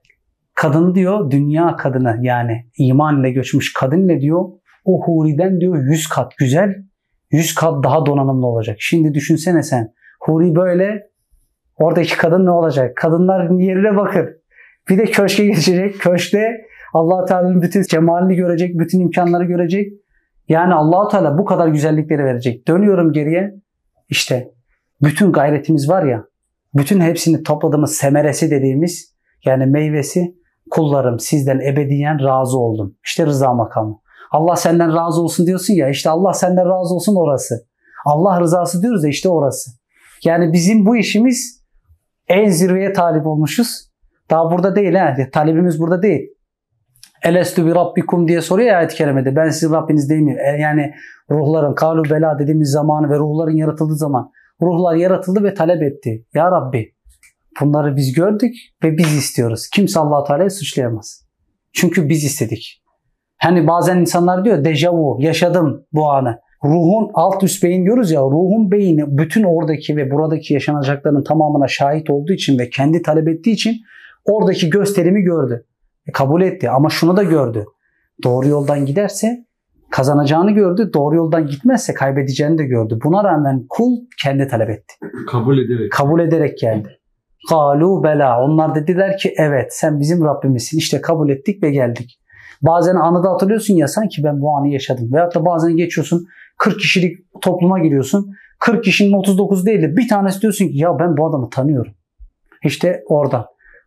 kadın 0.54 0.94
diyor 0.94 1.30
dünya 1.30 1.76
kadını 1.76 2.18
yani 2.20 2.66
iman 2.78 3.20
ile 3.20 3.30
göçmüş 3.30 3.72
kadın 3.72 4.08
ne 4.08 4.20
diyor 4.20 4.44
o 4.84 5.06
Huri'den 5.06 5.60
diyor 5.60 5.84
100 5.90 6.08
kat 6.08 6.36
güzel 6.38 6.74
100 7.30 7.54
kat 7.54 7.84
daha 7.84 8.06
donanımlı 8.06 8.46
olacak. 8.46 8.76
Şimdi 8.80 9.14
düşünsene 9.14 9.62
sen 9.62 9.92
Huri 10.20 10.54
böyle 10.54 11.02
oradaki 11.76 12.16
kadın 12.16 12.46
ne 12.46 12.50
olacak? 12.50 12.96
Kadınlar 12.96 13.50
yerine 13.50 13.96
bakın. 13.96 14.28
Bir 14.88 14.98
de 14.98 15.04
köşke 15.04 15.46
geçecek. 15.46 16.00
Köşkte 16.00 16.66
allah 16.92 17.24
Teala'nın 17.24 17.62
bütün 17.62 17.82
cemalini 17.82 18.36
görecek, 18.36 18.78
bütün 18.78 19.00
imkanları 19.00 19.44
görecek. 19.44 20.01
Yani 20.48 20.74
allah 20.74 21.08
Teala 21.08 21.38
bu 21.38 21.44
kadar 21.44 21.68
güzellikleri 21.68 22.24
verecek. 22.24 22.68
Dönüyorum 22.68 23.12
geriye. 23.12 23.54
İşte 24.08 24.52
bütün 25.02 25.32
gayretimiz 25.32 25.88
var 25.88 26.04
ya, 26.04 26.24
bütün 26.74 27.00
hepsini 27.00 27.42
topladığımız 27.42 27.94
semeresi 27.94 28.50
dediğimiz 28.50 29.14
yani 29.44 29.66
meyvesi 29.66 30.34
kullarım 30.70 31.18
sizden 31.18 31.60
ebediyen 31.60 32.24
razı 32.24 32.58
oldum. 32.58 32.96
İşte 33.04 33.26
rıza 33.26 33.54
makamı. 33.54 33.98
Allah 34.30 34.56
senden 34.56 34.94
razı 34.94 35.22
olsun 35.22 35.46
diyorsun 35.46 35.74
ya 35.74 35.88
işte 35.88 36.10
Allah 36.10 36.32
senden 36.32 36.66
razı 36.66 36.94
olsun 36.94 37.16
orası. 37.16 37.66
Allah 38.06 38.40
rızası 38.40 38.82
diyoruz 38.82 39.04
ya 39.04 39.10
işte 39.10 39.28
orası. 39.28 39.70
Yani 40.24 40.52
bizim 40.52 40.86
bu 40.86 40.96
işimiz 40.96 41.64
en 42.28 42.48
zirveye 42.48 42.92
talip 42.92 43.26
olmuşuz. 43.26 43.92
Daha 44.30 44.50
burada 44.50 44.76
değil 44.76 44.94
ha. 44.94 45.16
Talebimiz 45.32 45.80
burada 45.80 46.02
değil. 46.02 46.28
Elestü 47.24 47.66
bi 47.66 47.74
rabbikum 47.74 48.28
diye 48.28 48.40
soruyor 48.40 48.68
ya 48.68 48.78
ayet-i 48.78 48.96
kerimede. 48.96 49.36
Ben 49.36 49.48
sizin 49.48 49.74
Rabbiniz 49.74 50.10
değil 50.10 50.22
miyim? 50.22 50.38
E, 50.38 50.60
Yani 50.60 50.94
ruhların 51.30 51.74
kalu 51.74 52.04
bela 52.04 52.38
dediğimiz 52.38 52.70
zamanı 52.70 53.10
ve 53.10 53.18
ruhların 53.18 53.56
yaratıldığı 53.56 53.96
zaman 53.96 54.30
ruhlar 54.62 54.94
yaratıldı 54.94 55.44
ve 55.44 55.54
talep 55.54 55.82
etti. 55.82 56.26
Ya 56.34 56.50
Rabbi 56.50 56.92
bunları 57.60 57.96
biz 57.96 58.12
gördük 58.12 58.54
ve 58.84 58.96
biz 58.98 59.16
istiyoruz. 59.16 59.68
Kimse 59.74 60.00
allah 60.00 60.24
Teala'yı 60.24 60.50
suçlayamaz. 60.50 61.26
Çünkü 61.72 62.08
biz 62.08 62.24
istedik. 62.24 62.82
Hani 63.38 63.66
bazen 63.66 63.98
insanlar 63.98 64.44
diyor 64.44 64.64
dejavu 64.64 65.16
yaşadım 65.20 65.86
bu 65.92 66.10
anı. 66.10 66.38
Ruhun 66.64 67.10
alt 67.14 67.42
üst 67.42 67.62
beyin 67.62 67.84
diyoruz 67.84 68.10
ya 68.10 68.20
ruhun 68.20 68.70
beyni 68.70 69.04
bütün 69.06 69.42
oradaki 69.42 69.96
ve 69.96 70.10
buradaki 70.10 70.54
yaşanacakların 70.54 71.24
tamamına 71.24 71.68
şahit 71.68 72.10
olduğu 72.10 72.32
için 72.32 72.58
ve 72.58 72.70
kendi 72.70 73.02
talep 73.02 73.28
ettiği 73.28 73.50
için 73.52 73.76
oradaki 74.24 74.70
gösterimi 74.70 75.22
gördü. 75.22 75.66
E, 76.06 76.12
kabul 76.12 76.42
etti 76.42 76.70
ama 76.70 76.88
şunu 76.90 77.16
da 77.16 77.22
gördü. 77.22 77.64
Doğru 78.24 78.48
yoldan 78.48 78.86
giderse 78.86 79.46
kazanacağını 79.90 80.50
gördü. 80.50 80.90
Doğru 80.94 81.16
yoldan 81.16 81.46
gitmezse 81.46 81.94
kaybedeceğini 81.94 82.58
de 82.58 82.64
gördü. 82.64 82.98
Buna 83.04 83.24
rağmen 83.24 83.66
kul 83.68 83.96
kendi 84.22 84.48
talep 84.48 84.70
etti. 84.70 84.94
Kabul 85.30 85.58
ederek. 85.58 85.92
Kabul 85.92 86.20
ederek 86.20 86.58
geldi. 86.58 86.98
Kalu 87.48 88.02
bela. 88.04 88.44
Onlar 88.44 88.74
dediler 88.74 89.18
ki 89.18 89.34
evet 89.38 89.74
sen 89.74 90.00
bizim 90.00 90.24
Rabbimizsin. 90.24 90.78
İşte 90.78 91.00
kabul 91.00 91.30
ettik 91.30 91.62
ve 91.62 91.70
geldik. 91.70 92.18
Bazen 92.62 92.94
anıda 92.94 93.30
hatırlıyorsun 93.30 93.74
ya 93.74 93.88
sanki 93.88 94.24
ben 94.24 94.40
bu 94.40 94.56
anı 94.56 94.68
yaşadım. 94.68 95.12
Veyahut 95.12 95.34
da 95.34 95.44
bazen 95.44 95.76
geçiyorsun 95.76 96.26
40 96.58 96.78
kişilik 96.78 97.18
topluma 97.40 97.78
giriyorsun. 97.78 98.32
40 98.60 98.84
kişinin 98.84 99.12
39 99.12 99.66
değil 99.66 99.82
de 99.82 99.96
bir 99.96 100.08
tanesi 100.08 100.42
diyorsun 100.42 100.68
ki 100.68 100.78
ya 100.78 100.98
ben 100.98 101.16
bu 101.16 101.26
adamı 101.26 101.50
tanıyorum. 101.50 101.92
İşte 102.64 103.02
oradan. 103.06 103.46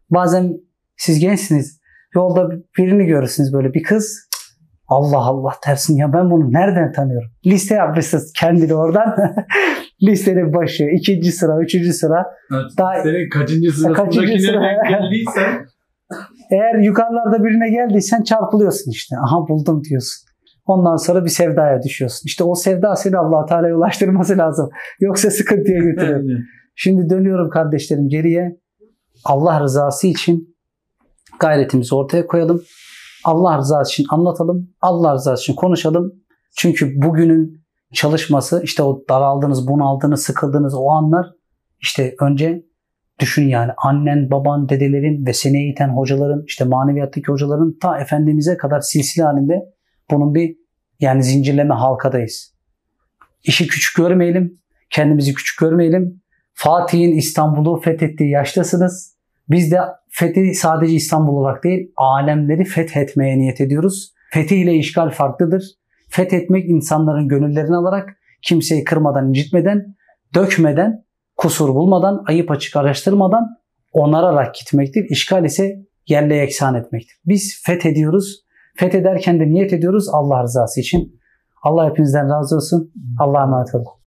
Bazen 0.09 0.57
siz 0.97 1.19
gençsiniz. 1.19 1.74
Yolda 2.15 2.49
birini 2.77 3.05
görürsünüz 3.05 3.53
böyle 3.53 3.73
bir 3.73 3.83
kız. 3.83 4.29
Allah 4.87 5.17
Allah 5.17 5.53
dersin 5.67 5.97
ya 5.97 6.13
ben 6.13 6.31
bunu 6.31 6.51
nereden 6.53 6.91
tanıyorum? 6.91 7.29
Liste 7.45 7.75
yapmışsınız 7.75 8.33
kendini 8.39 8.73
oradan. 8.73 9.15
Listenin 10.03 10.53
başı, 10.53 10.83
ikinci 10.83 11.31
sıra, 11.31 11.61
üçüncü 11.63 11.93
sıra. 11.93 12.25
Daha- 12.77 13.03
Senin 13.03 13.29
kaçıncı 13.29 13.71
sınıfındakine 13.71 14.39
sıra? 14.39 14.73
geldiysen 14.89 15.65
Eğer 16.51 16.79
yukarılarda 16.83 17.43
birine 17.43 17.69
geldiysen 17.69 18.23
çarpılıyorsun 18.23 18.91
işte. 18.91 19.15
Aha 19.25 19.37
buldum 19.49 19.83
diyorsun. 19.89 20.25
Ondan 20.65 20.95
sonra 20.95 21.25
bir 21.25 21.29
sevdaya 21.29 21.81
düşüyorsun. 21.81 22.21
İşte 22.25 22.43
o 22.43 22.55
sevda 22.55 22.95
seni 22.95 23.17
allah 23.17 23.45
Teala'ya 23.45 23.75
ulaştırması 23.75 24.37
lazım. 24.37 24.69
Yoksa 24.99 25.31
sıkıntıya 25.31 25.79
götürür. 25.79 26.43
Şimdi 26.75 27.09
dönüyorum 27.09 27.49
kardeşlerim 27.49 28.07
geriye. 28.09 28.57
Allah 29.25 29.61
rızası 29.61 30.07
için 30.07 30.54
gayretimizi 31.39 31.95
ortaya 31.95 32.27
koyalım. 32.27 32.61
Allah 33.25 33.57
rızası 33.57 33.91
için 33.91 34.05
anlatalım. 34.09 34.69
Allah 34.81 35.13
rızası 35.13 35.41
için 35.43 35.55
konuşalım. 35.55 36.13
Çünkü 36.57 37.01
bugünün 37.01 37.65
çalışması 37.93 38.61
işte 38.63 38.83
o 38.83 39.03
daraldığınız, 39.09 39.67
bunaldığınız, 39.67 40.23
sıkıldığınız 40.23 40.73
o 40.77 40.89
anlar 40.89 41.27
işte 41.81 42.15
önce 42.21 42.65
düşün 43.19 43.47
yani 43.47 43.71
annen, 43.77 44.31
baban, 44.31 44.69
dedelerin 44.69 45.25
ve 45.25 45.33
seni 45.33 45.63
eğiten 45.63 45.89
hocaların 45.89 46.43
işte 46.47 46.65
maneviyattaki 46.65 47.27
hocaların 47.27 47.77
ta 47.81 47.99
Efendimiz'e 47.99 48.57
kadar 48.57 48.79
silsile 48.79 49.23
halinde 49.23 49.55
bunun 50.11 50.35
bir 50.35 50.57
yani 50.99 51.23
zincirleme 51.23 51.73
halkadayız. 51.73 52.55
İşi 53.43 53.67
küçük 53.67 53.97
görmeyelim. 53.97 54.59
Kendimizi 54.89 55.33
küçük 55.33 55.59
görmeyelim. 55.59 56.21
Fatih'in 56.53 57.11
İstanbul'u 57.11 57.81
fethettiği 57.81 58.29
yaştasınız. 58.29 59.14
Biz 59.49 59.71
de 59.71 59.79
fethi 60.09 60.53
sadece 60.53 60.93
İstanbul 60.93 61.33
olarak 61.33 61.63
değil, 61.63 61.91
alemleri 61.97 62.63
fethetmeye 62.63 63.37
niyet 63.37 63.61
ediyoruz. 63.61 64.13
Fetih 64.31 64.61
ile 64.61 64.73
işgal 64.73 65.09
farklıdır. 65.09 65.63
Fethetmek 66.09 66.69
insanların 66.69 67.27
gönüllerini 67.27 67.75
alarak, 67.75 68.09
kimseyi 68.41 68.83
kırmadan, 68.83 69.29
incitmeden, 69.29 69.95
dökmeden, 70.33 71.05
kusur 71.37 71.69
bulmadan, 71.69 72.23
ayıp 72.27 72.51
açık 72.51 72.75
araştırmadan 72.75 73.47
onararak 73.93 74.55
gitmektir. 74.55 75.05
İşgal 75.09 75.45
ise 75.45 75.75
yerle 76.07 76.35
yeksan 76.35 76.75
etmektir. 76.75 77.21
Biz 77.25 77.63
fethediyoruz. 77.65 78.45
Fethederken 78.77 79.39
de 79.39 79.49
niyet 79.49 79.73
ediyoruz 79.73 80.09
Allah 80.11 80.43
rızası 80.43 80.79
için. 80.79 81.19
Allah 81.63 81.89
hepinizden 81.89 82.29
razı 82.29 82.55
olsun. 82.55 82.91
Allah'a 83.19 83.43
emanet 83.43 83.75
olun. 83.75 84.04